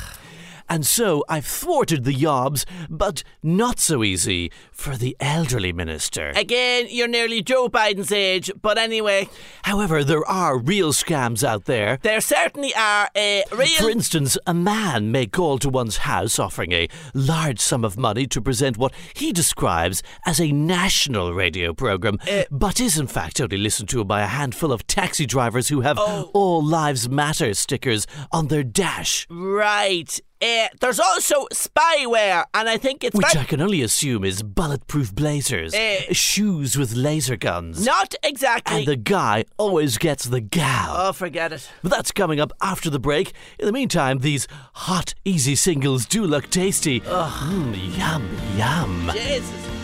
And 0.70 0.86
so 0.86 1.24
I've 1.28 1.44
thwarted 1.44 2.04
the 2.04 2.14
yobs, 2.14 2.64
but 2.88 3.24
not 3.42 3.80
so 3.80 4.04
easy 4.04 4.52
for 4.70 4.96
the 4.96 5.16
elderly 5.18 5.72
minister. 5.72 6.32
Again, 6.36 6.86
you're 6.88 7.08
nearly 7.08 7.42
Joe 7.42 7.68
Biden's 7.68 8.12
age, 8.12 8.52
but 8.62 8.78
anyway, 8.78 9.28
However, 9.64 10.04
there 10.04 10.24
are 10.24 10.56
real 10.56 10.92
scams 10.92 11.42
out 11.42 11.64
there. 11.64 11.98
there 12.02 12.20
certainly 12.20 12.72
are 12.76 13.08
a 13.16 13.42
real. 13.52 13.66
For 13.78 13.90
instance, 13.90 14.38
a 14.46 14.54
man 14.54 15.10
may 15.10 15.26
call 15.26 15.58
to 15.58 15.68
one's 15.68 15.98
house 15.98 16.38
offering 16.38 16.70
a 16.72 16.88
large 17.14 17.58
sum 17.58 17.84
of 17.84 17.98
money 17.98 18.26
to 18.28 18.40
present 18.40 18.78
what 18.78 18.94
he 19.14 19.32
describes 19.32 20.02
as 20.24 20.40
a 20.40 20.52
national 20.52 21.32
radio 21.32 21.72
program, 21.74 22.18
uh, 22.30 22.44
but 22.50 22.80
is 22.80 22.96
in 22.96 23.08
fact 23.08 23.40
only 23.40 23.56
listened 23.56 23.88
to 23.88 24.04
by 24.04 24.22
a 24.22 24.26
handful 24.26 24.70
of 24.72 24.86
taxi 24.86 25.26
drivers 25.26 25.68
who 25.68 25.80
have 25.80 25.98
oh. 25.98 26.30
All 26.32 26.64
Lives 26.64 27.08
Matter 27.08 27.54
stickers 27.54 28.06
on 28.30 28.46
their 28.48 28.62
dash. 28.62 29.26
right. 29.28 30.20
Uh, 30.42 30.68
there's 30.80 30.98
also 30.98 31.46
spyware, 31.52 32.44
and 32.54 32.68
I 32.68 32.78
think 32.78 33.04
it's 33.04 33.14
Which 33.14 33.36
I 33.36 33.44
can 33.44 33.60
only 33.60 33.82
assume 33.82 34.24
is 34.24 34.42
bulletproof 34.42 35.14
blazers, 35.14 35.74
Eh. 35.74 36.12
shoes 36.12 36.76
with 36.78 36.94
laser 36.94 37.36
guns. 37.36 37.84
not 37.84 38.14
exactly. 38.22 38.78
And 38.78 38.86
the 38.86 38.96
guy 38.96 39.44
always 39.58 39.98
gets 39.98 40.24
the 40.24 40.40
gal. 40.40 40.94
oh, 40.96 41.12
forget 41.12 41.52
it. 41.52 41.70
But 41.82 41.90
that's 41.90 42.10
coming 42.10 42.40
up 42.40 42.52
after 42.62 42.88
the 42.88 42.98
break. 42.98 43.32
In 43.58 43.66
the 43.66 43.72
meantime, 43.72 44.20
these 44.20 44.48
hot, 44.74 45.12
easy 45.26 45.54
singles 45.54 46.06
do 46.06 46.24
look 46.24 46.48
tasty. 46.48 47.00
Mmm, 47.00 47.98
yum, 47.98 48.28
yum. 48.56 49.10
Jesus. 49.12 49.79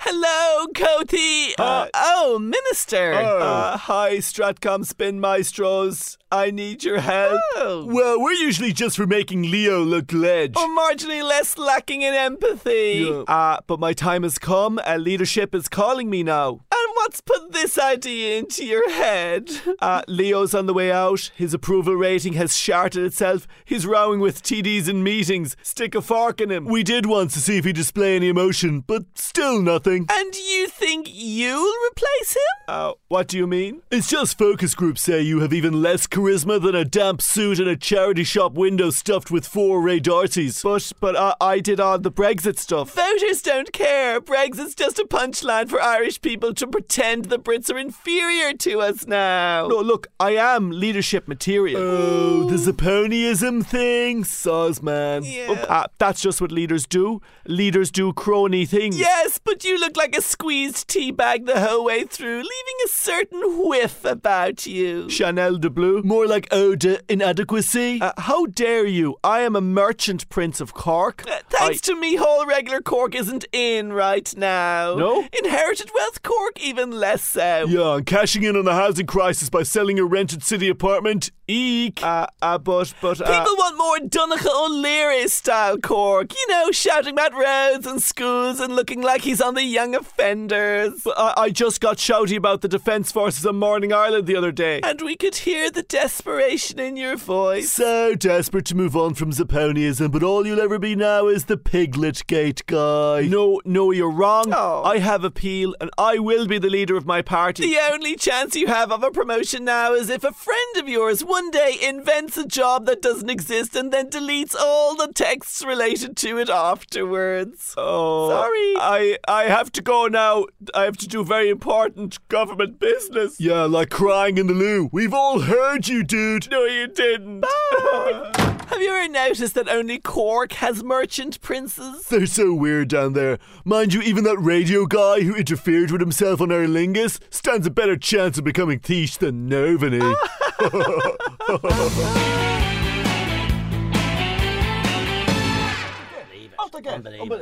Hello, 0.00 0.66
Cody. 0.74 1.54
Uh, 1.58 1.88
oh, 1.94 2.38
Minister. 2.38 3.14
Uh, 3.14 3.76
hi, 3.76 4.16
Stratcom 4.18 4.84
Spin 4.84 5.20
Maestros. 5.20 6.18
I 6.30 6.50
need 6.50 6.84
your 6.84 7.00
help. 7.00 7.40
Oh. 7.56 7.86
Well, 7.88 8.20
we're 8.20 8.32
usually 8.32 8.72
just 8.72 8.96
for 8.96 9.06
making 9.06 9.50
Leo 9.50 9.80
look 9.82 10.12
ledge. 10.12 10.56
Or 10.56 10.66
marginally 10.66 11.22
less 11.22 11.56
lacking 11.56 12.02
in 12.02 12.14
empathy. 12.14 13.06
Yeah. 13.08 13.22
Uh, 13.22 13.60
but 13.66 13.80
my 13.80 13.92
time 13.92 14.22
has 14.22 14.38
come. 14.38 14.80
Uh, 14.84 14.96
leadership 14.96 15.54
is 15.54 15.68
calling 15.68 16.10
me 16.10 16.22
now. 16.22 16.50
And 16.50 16.94
what's 16.94 17.20
put 17.20 17.52
this 17.52 17.78
idea 17.78 18.38
into 18.38 18.64
your 18.64 18.90
head? 18.90 19.50
Uh, 19.80 20.02
Leo's 20.08 20.54
on 20.54 20.66
the 20.66 20.74
way 20.74 20.90
out. 20.92 21.30
His 21.36 21.54
approval 21.54 21.94
rating 21.94 22.34
has 22.34 22.56
sharted 22.56 23.04
itself. 23.04 23.46
He's 23.64 23.86
rowing 23.86 24.20
with 24.20 24.42
TDs 24.42 24.88
in 24.88 25.02
meetings. 25.02 25.56
Stick 25.62 25.94
a 25.94 26.02
fork 26.02 26.40
in 26.40 26.50
him. 26.50 26.64
We 26.66 26.82
did 26.82 27.06
once 27.06 27.34
to 27.34 27.40
see 27.40 27.56
if 27.58 27.64
he'd 27.64 27.76
display 27.76 28.16
any 28.16 28.28
emotion, 28.28 28.80
but 28.80 29.04
still 29.14 29.62
nothing. 29.62 29.95
And 30.10 30.34
you 30.34 30.66
think 30.68 31.08
you'll 31.10 31.72
replace 31.90 32.34
him? 32.34 32.42
Uh, 32.68 32.92
what 33.08 33.28
do 33.28 33.38
you 33.38 33.46
mean? 33.46 33.82
It's 33.90 34.08
just 34.08 34.36
focus 34.36 34.74
groups 34.74 35.02
say 35.02 35.22
you 35.22 35.40
have 35.40 35.52
even 35.52 35.80
less 35.80 36.06
charisma 36.06 36.60
than 36.60 36.74
a 36.74 36.84
damp 36.84 37.22
suit 37.22 37.58
and 37.58 37.68
a 37.68 37.76
charity 37.76 38.24
shop 38.24 38.52
window 38.52 38.90
stuffed 38.90 39.30
with 39.30 39.46
four 39.46 39.80
Ray 39.80 40.00
D'Arcys. 40.00 40.62
But 40.62 40.92
but 41.00 41.16
uh, 41.16 41.34
I 41.40 41.60
did 41.60 41.80
all 41.80 41.98
the 41.98 42.10
Brexit 42.10 42.58
stuff. 42.58 42.94
Voters 42.94 43.40
don't 43.42 43.72
care. 43.72 44.20
Brexit's 44.20 44.74
just 44.74 44.98
a 44.98 45.04
punchline 45.04 45.68
for 45.68 45.80
Irish 45.80 46.20
people 46.20 46.52
to 46.54 46.66
pretend 46.66 47.26
the 47.26 47.38
Brits 47.38 47.72
are 47.72 47.78
inferior 47.78 48.52
to 48.54 48.80
us 48.80 49.06
now. 49.06 49.68
No, 49.68 49.80
look, 49.80 50.08
I 50.18 50.32
am 50.32 50.70
leadership 50.70 51.28
material. 51.28 51.80
Oh, 51.80 52.44
the 52.50 52.56
Zapponeism 52.56 53.64
thing? 53.64 54.24
Soz, 54.24 54.82
man. 54.82 55.22
Yeah. 55.24 55.64
Uh, 55.68 55.86
that's 55.98 56.20
just 56.20 56.40
what 56.40 56.50
leaders 56.52 56.86
do. 56.86 57.20
Leaders 57.46 57.90
do 57.90 58.12
crony 58.12 58.66
things. 58.66 58.98
Yes, 58.98 59.38
but 59.38 59.64
you 59.64 59.75
look 59.78 59.96
like 59.96 60.16
a 60.16 60.22
squeezed 60.22 60.88
tea 60.88 61.10
bag 61.10 61.46
the 61.46 61.60
whole 61.60 61.84
way 61.84 62.04
through, 62.04 62.36
leaving 62.38 62.78
a 62.84 62.88
certain 62.88 63.40
whiff 63.68 64.04
about 64.04 64.66
you. 64.66 65.08
Chanel 65.10 65.56
de 65.56 65.70
Bleu. 65.70 66.02
More 66.02 66.26
like 66.26 66.48
ode 66.52 66.80
to 66.82 67.02
inadequacy? 67.08 68.00
Uh, 68.00 68.12
how 68.18 68.46
dare 68.46 68.86
you? 68.86 69.16
I 69.22 69.40
am 69.40 69.56
a 69.56 69.60
merchant 69.60 70.28
prince 70.28 70.60
of 70.60 70.74
Cork. 70.74 71.24
thanks 71.50 71.80
to 71.82 71.94
me, 71.94 72.16
whole 72.16 72.46
regular 72.46 72.80
Cork 72.80 73.14
isn't 73.14 73.44
in 73.52 73.92
right 73.92 74.32
now. 74.36 74.94
No? 74.96 75.26
Inherited 75.38 75.90
wealth 75.94 76.22
Cork, 76.22 76.60
even 76.60 76.90
less 76.90 77.22
so. 77.22 77.66
yeah, 77.68 77.96
and 77.96 78.06
cashing 78.06 78.42
in 78.42 78.56
on 78.56 78.64
the 78.64 78.74
housing 78.74 79.06
crisis 79.06 79.48
by 79.50 79.62
selling 79.62 79.98
a 79.98 80.04
rented 80.04 80.42
city 80.42 80.68
apartment? 80.68 81.30
Eek. 81.48 82.02
Uh, 82.02 82.26
uh, 82.42 82.58
but, 82.58 82.92
but, 83.00 83.20
uh, 83.20 83.24
People 83.24 83.56
want 83.56 83.78
more 83.78 84.08
Donegal 84.08 84.50
O'Leary 84.66 85.28
style 85.28 85.78
Cork. 85.78 86.32
You 86.34 86.46
know, 86.48 86.70
shouting 86.70 87.12
about 87.14 87.32
roads 87.34 87.86
and 87.86 88.02
schools 88.02 88.60
and 88.60 88.74
looking 88.74 89.00
like 89.00 89.22
he's 89.22 89.40
on 89.40 89.54
the 89.54 89.62
young 89.62 89.94
offenders. 89.94 91.06
I, 91.16 91.34
I 91.36 91.50
just 91.50 91.80
got 91.80 91.98
shouty 91.98 92.36
about 92.36 92.62
the 92.62 92.68
Defence 92.68 93.12
Forces 93.12 93.46
on 93.46 93.56
Morning 93.56 93.92
Ireland 93.92 94.26
the 94.26 94.36
other 94.36 94.52
day. 94.52 94.80
And 94.82 95.00
we 95.00 95.16
could 95.16 95.36
hear 95.36 95.70
the 95.70 95.82
desperation 95.82 96.78
in 96.78 96.96
your 96.96 97.16
voice. 97.16 97.72
So 97.72 98.14
desperate 98.14 98.64
to 98.66 98.74
move 98.74 98.96
on 98.96 99.14
from 99.14 99.30
Zapponeism, 99.32 100.10
but 100.10 100.22
all 100.22 100.46
you'll 100.46 100.60
ever 100.60 100.78
be 100.78 100.96
now 100.96 101.28
is 101.28 101.44
the 101.44 101.56
Piglet 101.56 102.26
Gate 102.26 102.64
guy. 102.66 103.26
No, 103.28 103.60
no, 103.64 103.90
you're 103.92 104.10
wrong. 104.10 104.52
Oh. 104.52 104.82
I 104.84 104.98
have 104.98 105.24
appeal, 105.24 105.74
and 105.80 105.90
I 105.98 106.18
will 106.18 106.46
be 106.46 106.58
the 106.58 106.70
leader 106.70 106.96
of 106.96 107.06
my 107.06 107.22
party. 107.22 107.62
The 107.66 107.92
only 107.92 108.16
chance 108.16 108.56
you 108.56 108.66
have 108.66 108.90
of 108.90 109.02
a 109.02 109.10
promotion 109.10 109.64
now 109.64 109.92
is 109.94 110.10
if 110.10 110.24
a 110.24 110.32
friend 110.32 110.76
of 110.76 110.88
yours 110.88 111.24
one 111.36 111.50
day 111.50 111.76
invents 111.82 112.38
a 112.38 112.46
job 112.46 112.86
that 112.86 113.02
doesn't 113.02 113.28
exist 113.28 113.76
and 113.76 113.92
then 113.92 114.08
deletes 114.08 114.54
all 114.58 114.96
the 114.96 115.12
texts 115.12 115.62
related 115.62 116.16
to 116.16 116.38
it 116.38 116.48
afterwards. 116.48 117.74
Oh, 117.76 118.30
Sorry. 118.30 118.74
I 118.78 119.18
I 119.28 119.42
have 119.44 119.70
to 119.72 119.82
go 119.82 120.06
now. 120.06 120.46
I 120.72 120.84
have 120.84 120.96
to 120.96 121.06
do 121.06 121.22
very 121.24 121.50
important 121.50 122.26
government 122.28 122.80
business. 122.80 123.38
Yeah, 123.38 123.64
like 123.64 123.90
crying 123.90 124.38
in 124.38 124.46
the 124.46 124.54
loo. 124.54 124.88
We've 124.92 125.12
all 125.12 125.40
heard 125.40 125.88
you, 125.88 126.02
dude. 126.02 126.50
No, 126.50 126.64
you 126.64 126.86
didn't. 126.86 127.44
Have 128.66 128.82
you 128.82 128.90
ever 128.90 129.08
noticed 129.08 129.54
that 129.54 129.68
only 129.68 130.00
Cork 130.00 130.52
has 130.54 130.82
merchant 130.82 131.40
princes? 131.40 132.08
They're 132.08 132.26
so 132.26 132.52
weird 132.52 132.88
down 132.88 133.12
there. 133.12 133.38
Mind 133.64 133.94
you, 133.94 134.02
even 134.02 134.24
that 134.24 134.38
radio 134.38 134.86
guy 134.86 135.20
who 135.20 135.36
interfered 135.36 135.92
with 135.92 136.00
himself 136.00 136.40
on 136.40 136.50
Aer 136.50 136.66
Lingus 136.66 137.20
stands 137.30 137.66
a 137.66 137.70
better 137.70 137.96
chance 137.96 138.38
of 138.38 138.44
becoming 138.44 138.80
Thish 138.80 139.18
than 139.18 139.48
Nervany. 139.48 140.14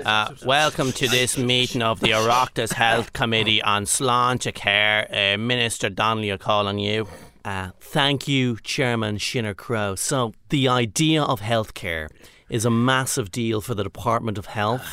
Uh, 0.04 0.32
welcome 0.44 0.92
to 0.92 1.08
this 1.08 1.36
meeting 1.36 1.82
of 1.82 1.98
the 2.00 2.10
Oireachtas 2.10 2.74
Health 2.74 3.12
Committee 3.12 3.60
on 3.62 3.84
Sláinte 3.84 4.54
Care. 4.54 5.08
Uh, 5.10 5.38
Minister 5.38 5.88
Donnelly 5.88 6.30
are 6.30 6.38
calling 6.38 6.78
you. 6.78 7.08
Uh, 7.44 7.70
thank 7.78 8.26
you, 8.26 8.56
Chairman 8.62 9.18
Shinner 9.18 9.54
Crowe. 9.54 9.94
So, 9.96 10.32
the 10.48 10.68
idea 10.68 11.22
of 11.22 11.40
healthcare 11.40 12.08
is 12.48 12.64
a 12.64 12.70
massive 12.70 13.30
deal 13.30 13.60
for 13.60 13.74
the 13.74 13.82
Department 13.82 14.38
of 14.38 14.46
Health. 14.46 14.86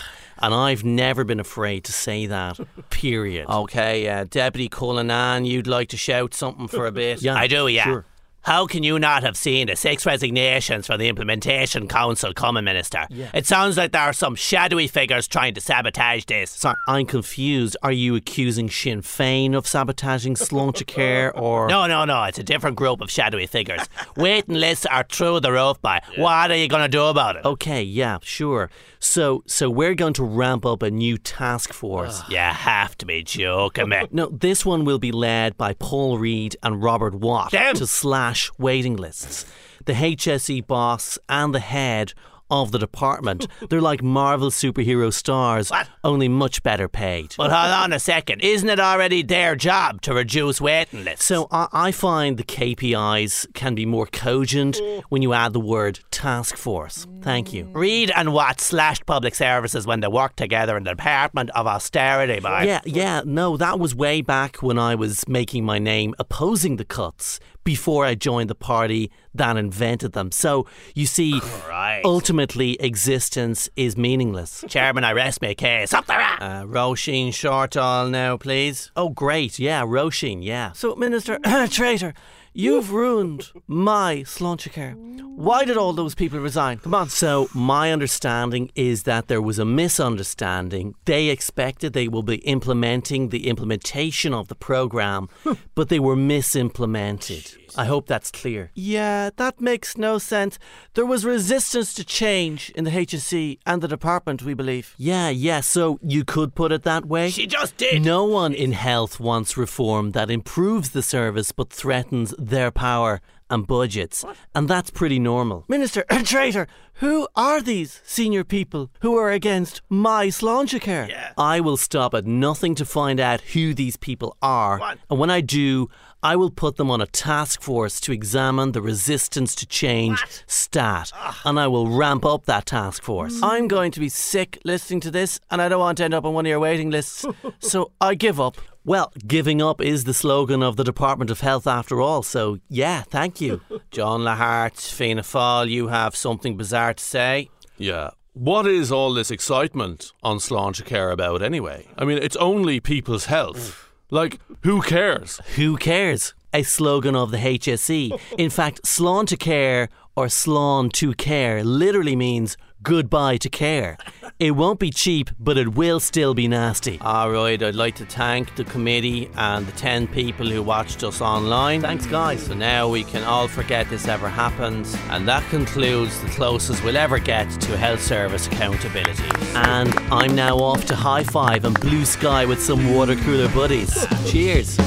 And 0.44 0.54
I've 0.56 0.84
never 0.84 1.24
been 1.24 1.40
afraid 1.40 1.84
to 1.84 1.92
say 1.94 2.26
that, 2.26 2.60
period. 2.90 3.48
Okay, 3.48 4.10
uh, 4.10 4.26
Deputy 4.28 4.70
Cullinane, 4.70 5.46
you'd 5.46 5.68
like 5.68 5.90
to 5.90 5.98
shout 5.98 6.34
something 6.34 6.68
for 6.68 6.88
a 6.88 6.92
bit? 6.92 7.22
Yeah, 7.22 7.36
I 7.36 7.46
do, 7.48 7.68
yeah. 7.68 7.84
sure. 7.84 8.06
How 8.44 8.66
can 8.66 8.82
you 8.82 8.98
not 8.98 9.22
have 9.22 9.38
seen 9.38 9.68
the 9.68 9.76
six 9.76 10.04
resignations 10.04 10.88
from 10.88 11.00
the 11.00 11.08
Implementation 11.08 11.88
Council 11.88 12.34
coming, 12.34 12.64
Minister? 12.64 13.06
It 13.34 13.46
sounds 13.46 13.78
like 13.78 13.92
there 13.92 14.02
are 14.02 14.14
some 14.14 14.34
shadowy 14.34 14.88
figures 14.88 15.28
trying 15.28 15.54
to 15.54 15.62
sabotage 15.62 16.26
this. 16.26 16.50
Sorry, 16.50 16.76
I'm 16.88 17.06
confused. 17.06 17.78
Are 17.84 17.92
you 17.92 18.16
accusing 18.16 18.68
Sinn 18.70 19.04
Féin 19.04 19.56
of 19.56 19.68
sabotaging 19.68 20.36
Sláintecare 20.36 21.32
or. 21.40 21.68
No, 21.68 21.86
no, 21.86 22.04
no, 22.06 22.24
it's 22.24 22.40
a 22.40 22.44
different 22.44 22.78
group 22.78 23.00
of 23.02 23.12
shadowy 23.12 23.46
figures. 23.46 23.82
Waiting 24.18 24.56
lists 24.56 24.88
are 24.88 25.04
through 25.04 25.42
the 25.42 25.52
roof, 25.52 25.80
by. 25.80 26.02
What 26.16 26.50
are 26.50 26.58
you 26.58 26.68
going 26.68 26.84
to 26.84 26.90
do 26.90 27.04
about 27.04 27.36
it? 27.36 27.46
Okay, 27.46 27.84
yeah, 27.84 28.18
sure. 28.24 28.72
So, 29.04 29.44
so 29.48 29.70
we're 29.70 29.96
going 29.96 30.14
to 30.14 30.24
ramp 30.24 30.64
up 30.64 30.84
a 30.84 30.92
new 30.92 31.18
task 31.18 31.74
force. 31.74 32.22
You 32.30 32.38
have 32.38 32.96
to 33.00 33.06
be 33.06 33.24
joking 33.24 33.90
me. 33.90 34.08
No, 34.12 34.28
this 34.28 34.64
one 34.64 34.86
will 34.86 35.00
be 35.00 35.12
led 35.12 35.58
by 35.58 35.74
Paul 35.74 36.20
Reid 36.20 36.56
and 36.62 36.84
Robert 36.84 37.16
Watt 37.16 37.52
Damn. 37.52 37.74
to 37.76 37.88
slash 37.88 38.52
waiting 38.60 38.96
lists. 38.96 39.46
The 39.86 39.94
HSE 39.94 40.68
boss 40.68 41.18
and 41.28 41.54
the 41.54 41.60
head 41.60 42.14
of 42.52 42.72
the 42.72 42.78
department. 42.78 43.48
They're 43.70 43.82
like 43.82 44.04
Marvel 44.04 44.52
superhero 44.52 45.12
stars, 45.12 45.72
What? 45.72 45.88
only 46.04 46.28
much 46.28 46.62
better 46.62 46.88
paid. 46.88 47.34
But 47.38 47.52
hold 47.52 47.72
on 47.72 47.94
a 47.94 48.00
second. 48.00 48.42
Isn't 48.42 48.70
it 48.70 48.80
already 48.80 49.24
their 49.24 49.56
job 49.56 50.02
to 50.02 50.14
reduce 50.14 50.62
waiting 50.62 51.06
lists? 51.06 51.26
So 51.26 51.48
I, 51.50 51.68
I 51.72 51.92
find 51.92 52.38
the 52.38 52.44
KPIs 52.44 53.54
can 53.54 53.74
be 53.74 53.86
more 53.86 54.06
cogent 54.06 54.76
mm. 54.76 55.02
when 55.10 55.22
you 55.22 55.34
add 55.34 55.54
the 55.54 55.60
word 55.60 56.02
task 56.12 56.58
force. 56.58 57.08
Thank 57.22 57.54
you. 57.54 57.66
Mm. 57.66 57.76
Reid 57.76 58.12
and 58.16 58.34
Watt 58.34 58.60
slashed 58.60 59.06
public 59.06 59.34
services 59.34 59.88
when 59.88 60.02
they 60.02 60.08
worked 60.08 60.38
together 60.38 60.76
in 60.76 60.84
the 60.84 60.92
Department 60.92 61.50
of 61.52 61.66
Austerity, 61.68 62.40
boy. 62.42 62.64
Yeah, 62.66 62.82
yeah, 62.86 63.22
no, 63.26 63.56
that 63.58 63.80
was 63.80 63.96
way 63.96 64.22
back 64.22 64.58
when 64.58 64.78
I 64.78 64.96
was 64.96 65.28
making 65.28 65.64
my 65.64 65.80
name 65.80 66.14
opposing 66.20 66.76
the 66.76 66.86
cuts 66.86 67.40
before 67.64 68.06
I 68.06 68.16
joined 68.16 68.50
the 68.50 68.56
party 68.56 69.12
that 69.36 69.56
invented 69.58 70.14
them. 70.14 70.32
So 70.32 70.66
you 70.96 71.06
see, 71.06 71.40
Right. 71.70 72.02
ultimately, 72.04 72.74
existence 72.80 73.70
is 73.76 73.96
meaningless. 73.98 74.64
Chairman, 74.70 75.04
I 75.04 75.12
rest 75.14 75.42
my 75.42 75.54
case. 75.54 75.94
Up 75.94 76.06
the 76.06 76.14
rat. 76.14 76.42
Uh, 76.42 76.64
Roisin 76.66 77.30
Shortall 77.30 78.10
now, 78.10 78.38
please. 78.38 78.92
Oh, 78.96 79.10
great, 79.10 79.60
yeah, 79.60 79.84
Roisin, 79.84 80.44
yeah. 80.44 80.72
So, 80.74 80.96
Minister 80.96 81.40
Traitor, 81.70 82.14
you've 82.54 82.92
ruined 82.92 83.52
my 83.68 84.18
Sláintecare. 84.18 84.96
Why 85.36 85.66
did 85.66 85.78
all 85.78 85.94
those 85.94 86.14
people 86.14 86.40
resign? 86.40 86.78
Come 86.80 86.94
on. 86.94 87.10
So, 87.10 87.50
my 87.54 87.92
understanding 87.92 88.72
is 88.76 89.04
that 89.04 89.28
there 89.28 89.42
was 89.42 89.58
a 89.60 89.66
misunderstanding. 89.66 90.94
They 91.06 91.30
expected 91.30 91.94
they 91.94 92.08
will 92.08 92.24
be 92.24 92.36
implementing 92.38 93.30
the 93.30 93.48
implementation 93.48 94.34
of 94.34 94.50
the 94.50 94.56
program, 94.56 95.30
but 95.76 95.90
they 95.90 96.00
were 96.00 96.16
misimplemented. 96.16 97.58
I 97.78 97.86
hope 97.86 98.08
that's 98.08 98.32
clear. 98.32 98.72
Yeah, 98.74 99.30
that 99.38 99.62
makes 99.62 99.98
no 99.98 100.18
sense. 100.18 100.60
There 100.94 101.06
was 101.06 101.24
resistance 101.24 101.94
to 101.94 102.04
change 102.04 102.70
in 102.72 102.84
the 102.84 102.92
HSE 102.92 103.60
and 103.66 103.82
the 103.82 103.88
department, 103.88 104.44
we 104.44 104.54
believe. 104.54 104.94
Yeah, 104.98 105.30
yeah, 105.30 105.62
so 105.62 105.98
you 106.02 106.26
could 106.26 106.54
put 106.54 106.72
it 106.72 106.84
that 106.84 107.06
way. 107.06 107.30
She 107.30 107.48
just 107.48 107.78
did. 107.78 108.04
No 108.04 108.26
one 108.26 108.54
in 108.54 108.74
health 108.74 109.20
wants 109.20 109.56
reform 109.56 110.12
that 110.12 110.30
improves 110.30 110.90
the 110.90 111.02
service 111.02 111.52
but 111.52 111.70
threatens 111.70 112.34
their 112.50 112.72
power 112.72 113.22
and 113.52 113.68
budgets. 113.68 114.26
And 114.56 114.68
that's 114.68 114.90
pretty 114.90 115.20
normal. 115.20 115.66
Minister, 115.68 116.04
traitor, 116.24 116.68
who 116.96 117.28
are 117.36 117.62
these 117.62 118.02
senior 118.06 118.44
people 118.44 118.90
who 119.02 119.16
are 119.18 119.30
against 119.30 119.82
my 119.90 120.28
Sláintecare? 120.28 121.10
Yeah. 121.10 121.34
I 121.38 121.60
will 121.60 121.78
stop 121.78 122.14
at 122.14 122.26
nothing 122.26 122.76
to 122.76 122.86
find 122.86 123.20
out 123.20 123.42
who 123.42 123.74
these 123.74 123.98
people 123.98 124.38
are. 124.42 124.80
What? 124.80 124.98
And 125.10 125.20
when 125.20 125.30
I 125.30 125.42
do, 125.42 125.90
I 126.24 126.36
will 126.36 126.52
put 126.52 126.78
them 126.78 126.92
on 126.92 127.02
a 127.02 127.08
task 127.08 127.62
force 127.62 128.00
to 128.02 128.12
examine 128.12 128.74
the 128.74 128.82
resistance 128.82 129.56
to 129.56 129.66
change 129.66 130.24
stat. 130.46 131.12
And 131.44 131.60
I 131.60 131.68
will 131.68 131.88
ramp 131.88 132.24
up 132.24 132.46
that 132.46 132.68
task 132.68 133.02
force. 133.04 133.42
I'm 133.42 133.68
going 133.68 133.92
to 133.92 134.00
be 134.00 134.10
sick 134.10 134.60
listening 134.64 135.00
to 135.02 135.12
this, 135.12 135.40
and 135.50 135.62
I 135.62 135.68
don't 135.68 135.80
want 135.80 135.98
to 135.98 136.04
end 136.04 136.14
up 136.14 136.24
on 136.24 136.36
one 136.36 136.46
of 136.46 136.50
your 136.50 136.60
waiting 136.60 136.92
lists. 136.92 137.26
so 137.60 137.92
I 138.00 138.14
give 138.14 138.40
up. 138.40 138.58
Well, 138.84 139.14
giving 139.28 139.62
up 139.62 139.80
is 139.80 140.06
the 140.06 140.14
slogan 140.14 140.64
of 140.64 140.76
the 140.76 140.84
Department 140.84 141.30
of 141.30 141.42
Health 141.42 141.68
after 141.68 142.02
all, 142.02 142.24
so 142.24 142.58
yeah, 142.68 143.04
thank 143.04 143.40
you. 143.40 143.62
John 143.92 144.22
Lahart, 144.22 144.80
Fianna 144.92 145.22
Fáil, 145.22 145.70
you 145.70 145.90
have 145.90 146.16
something 146.16 146.58
bizarre 146.58 146.96
to 146.96 147.04
say? 147.04 147.50
Yeah. 147.78 148.12
What 148.34 148.66
is 148.66 148.92
all 148.92 149.14
this 149.14 149.30
excitement 149.30 150.14
on 150.24 150.38
Sláintecare 150.38 151.12
about 151.12 151.44
anyway? 151.44 151.90
I 151.96 152.06
mean, 152.06 152.18
it's 152.18 152.38
only 152.38 152.80
people's 152.80 153.26
health. 153.26 153.92
Like, 154.10 154.40
who 154.64 154.82
cares? 154.82 155.40
Who 155.58 155.78
cares? 155.78 156.34
A 156.54 156.64
slogan 156.64 157.16
of 157.16 157.30
the 157.32 157.38
HSE. 157.38 158.20
In 158.38 158.50
fact, 158.50 158.82
Slán 158.84 159.28
to 159.28 159.38
care 159.38 159.90
or 160.16 160.26
Slán 160.26 160.92
to 160.94 161.14
care 161.14 161.64
literally 161.64 162.16
means 162.16 162.58
goodbye 162.84 163.38
to 163.38 163.50
care. 163.50 163.98
It 164.40 164.52
won't 164.52 164.80
be 164.80 164.90
cheap, 164.90 165.30
but 165.40 165.58
it 165.58 165.76
will 165.76 166.00
still 166.00 166.34
be 166.34 166.48
nasty. 166.48 166.98
All 167.02 167.30
right, 167.32 167.62
I'd 167.62 167.76
like 167.76 167.96
to 167.96 168.06
thank 168.06 168.56
the 168.56 168.64
committee 168.64 169.30
and 169.36 169.68
the 169.68 169.72
10 169.74 170.08
people 170.08 170.50
who 170.50 170.64
watched 170.64 171.04
us 171.04 171.22
online. 171.22 171.82
Thanks, 171.82 172.06
guys. 172.06 172.44
So 172.46 172.54
now 172.54 172.88
we 172.88 173.04
can 173.04 173.24
all 173.24 173.48
forget 173.48 173.90
this 173.90 174.08
ever 174.08 174.30
happened, 174.30 174.88
and 175.10 175.28
that 175.28 175.48
concludes 175.50 176.20
the 176.22 176.30
closest 176.30 176.84
we'll 176.84 176.98
ever 176.98 177.20
get 177.20 177.50
to 177.62 177.78
health 177.78 178.02
service 178.02 178.48
accountability. 178.48 179.24
And 179.56 179.94
I'm 180.12 180.36
now 180.36 180.58
off 180.58 180.86
to 180.86 180.96
high 180.96 181.24
five 181.24 181.66
and 181.66 181.80
blue 181.80 182.06
sky 182.06 182.46
with 182.46 182.62
some 182.62 182.94
water 182.96 183.16
cooler 183.16 183.50
buddies. 183.50 184.08
Cheers. 184.32 184.78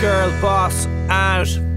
Girl 0.00 0.30
boss 0.42 0.86
out. 1.08 1.75